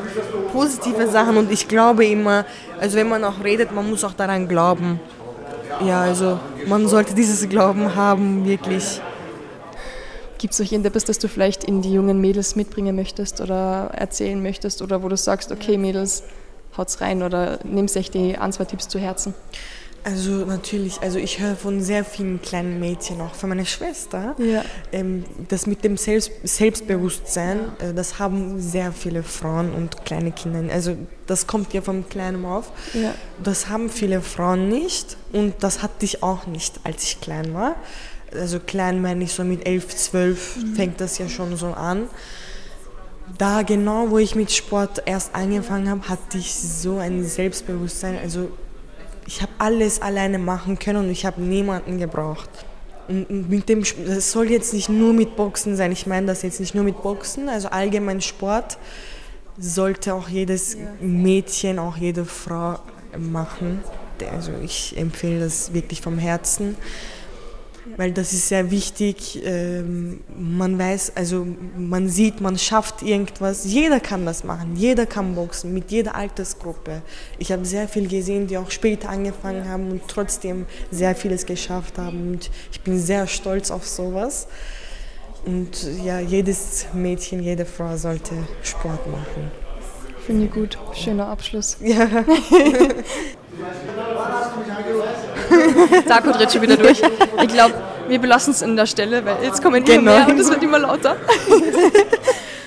[0.53, 2.45] positive Sachen und ich glaube immer,
[2.79, 4.99] also wenn man auch redet, man muss auch daran glauben.
[5.85, 9.01] Ja, also man sollte dieses Glauben haben, wirklich.
[10.37, 14.41] Gibt es noch irgendetwas, das du vielleicht in die jungen Mädels mitbringen möchtest oder erzählen
[14.41, 16.23] möchtest oder wo du sagst, okay Mädels,
[16.77, 19.33] haut's rein oder nimmst echt die ein, zwei Tipps zu Herzen?
[20.03, 24.63] Also natürlich, also ich höre von sehr vielen kleinen Mädchen, auch von meiner Schwester, ja.
[24.91, 30.73] ähm, das mit dem Selbst Selbstbewusstsein, äh, das haben sehr viele Frauen und kleine Kinder.
[30.73, 30.97] Also
[31.27, 32.71] das kommt ja vom Kleinen auf.
[32.93, 33.13] Ja.
[33.43, 37.75] Das haben viele Frauen nicht und das hatte ich auch nicht, als ich klein war
[38.33, 40.75] also klein meine ich so mit elf, zwölf mhm.
[40.75, 42.07] fängt das ja schon so an.
[43.37, 48.17] Da genau, wo ich mit Sport erst angefangen habe, hatte ich so ein Selbstbewusstsein.
[48.21, 48.49] Also
[49.25, 52.49] ich habe alles alleine machen können und ich habe niemanden gebraucht.
[53.07, 55.91] Und mit dem, das soll jetzt nicht nur mit Boxen sein.
[55.91, 58.77] Ich meine das jetzt nicht nur mit Boxen, also allgemein Sport
[59.57, 62.79] sollte auch jedes Mädchen, auch jede Frau
[63.17, 63.83] machen.
[64.31, 66.77] Also ich empfehle das wirklich vom Herzen
[67.97, 69.41] weil das ist sehr wichtig.
[69.43, 73.65] Ähm, man weiß, also man sieht, man schafft irgendwas.
[73.65, 77.01] Jeder kann das machen, jeder kann boxen, mit jeder Altersgruppe.
[77.39, 81.97] Ich habe sehr viel gesehen, die auch später angefangen haben und trotzdem sehr vieles geschafft
[81.97, 82.33] haben.
[82.33, 84.47] Und ich bin sehr stolz auf sowas.
[85.45, 89.51] Und ja, jedes Mädchen, jede Frau sollte Sport machen.
[90.25, 90.77] Finde ich gut.
[90.93, 91.77] Schöner Abschluss.
[91.81, 92.07] Ja.
[96.07, 97.01] Darko dreht schon wieder durch.
[97.41, 97.73] Ich glaube,
[98.07, 100.11] wir belassen es an der Stelle, weil jetzt kommen immer genau.
[100.17, 101.15] mehr und es wird immer lauter.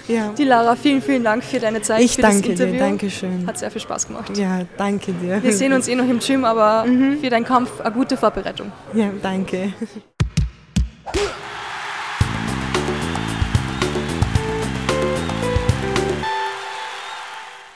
[0.07, 0.35] Ja.
[0.37, 2.75] Die Lara, vielen, vielen Dank für deine Zeit, ich für danke das Interview.
[2.75, 3.47] Dir, danke schön.
[3.47, 4.37] Hat sehr viel Spaß gemacht.
[4.37, 5.43] Ja, danke dir.
[5.43, 7.21] Wir sehen uns eh noch im Gym, aber mhm.
[7.21, 8.71] für deinen Kampf eine gute Vorbereitung.
[8.93, 9.73] Ja, danke.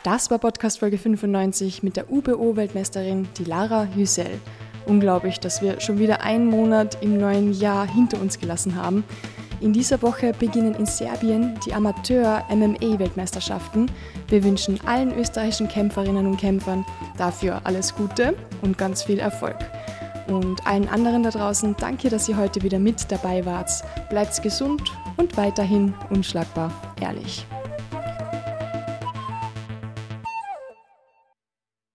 [0.04, 4.30] Das war Podcast Folge 95 mit der UBO-Weltmeisterin, die Lara Hüsel.
[4.86, 9.02] Unglaublich, dass wir schon wieder einen Monat im neuen Jahr hinter uns gelassen haben.
[9.60, 13.90] In dieser Woche beginnen in Serbien die Amateur-MMA-Weltmeisterschaften.
[14.28, 16.86] Wir wünschen allen österreichischen Kämpferinnen und Kämpfern
[17.16, 19.56] dafür alles Gute und ganz viel Erfolg.
[20.28, 23.82] Und allen anderen da draußen, danke, dass ihr heute wieder mit dabei wart.
[24.10, 26.70] Bleibt gesund und weiterhin unschlagbar
[27.00, 27.44] ehrlich.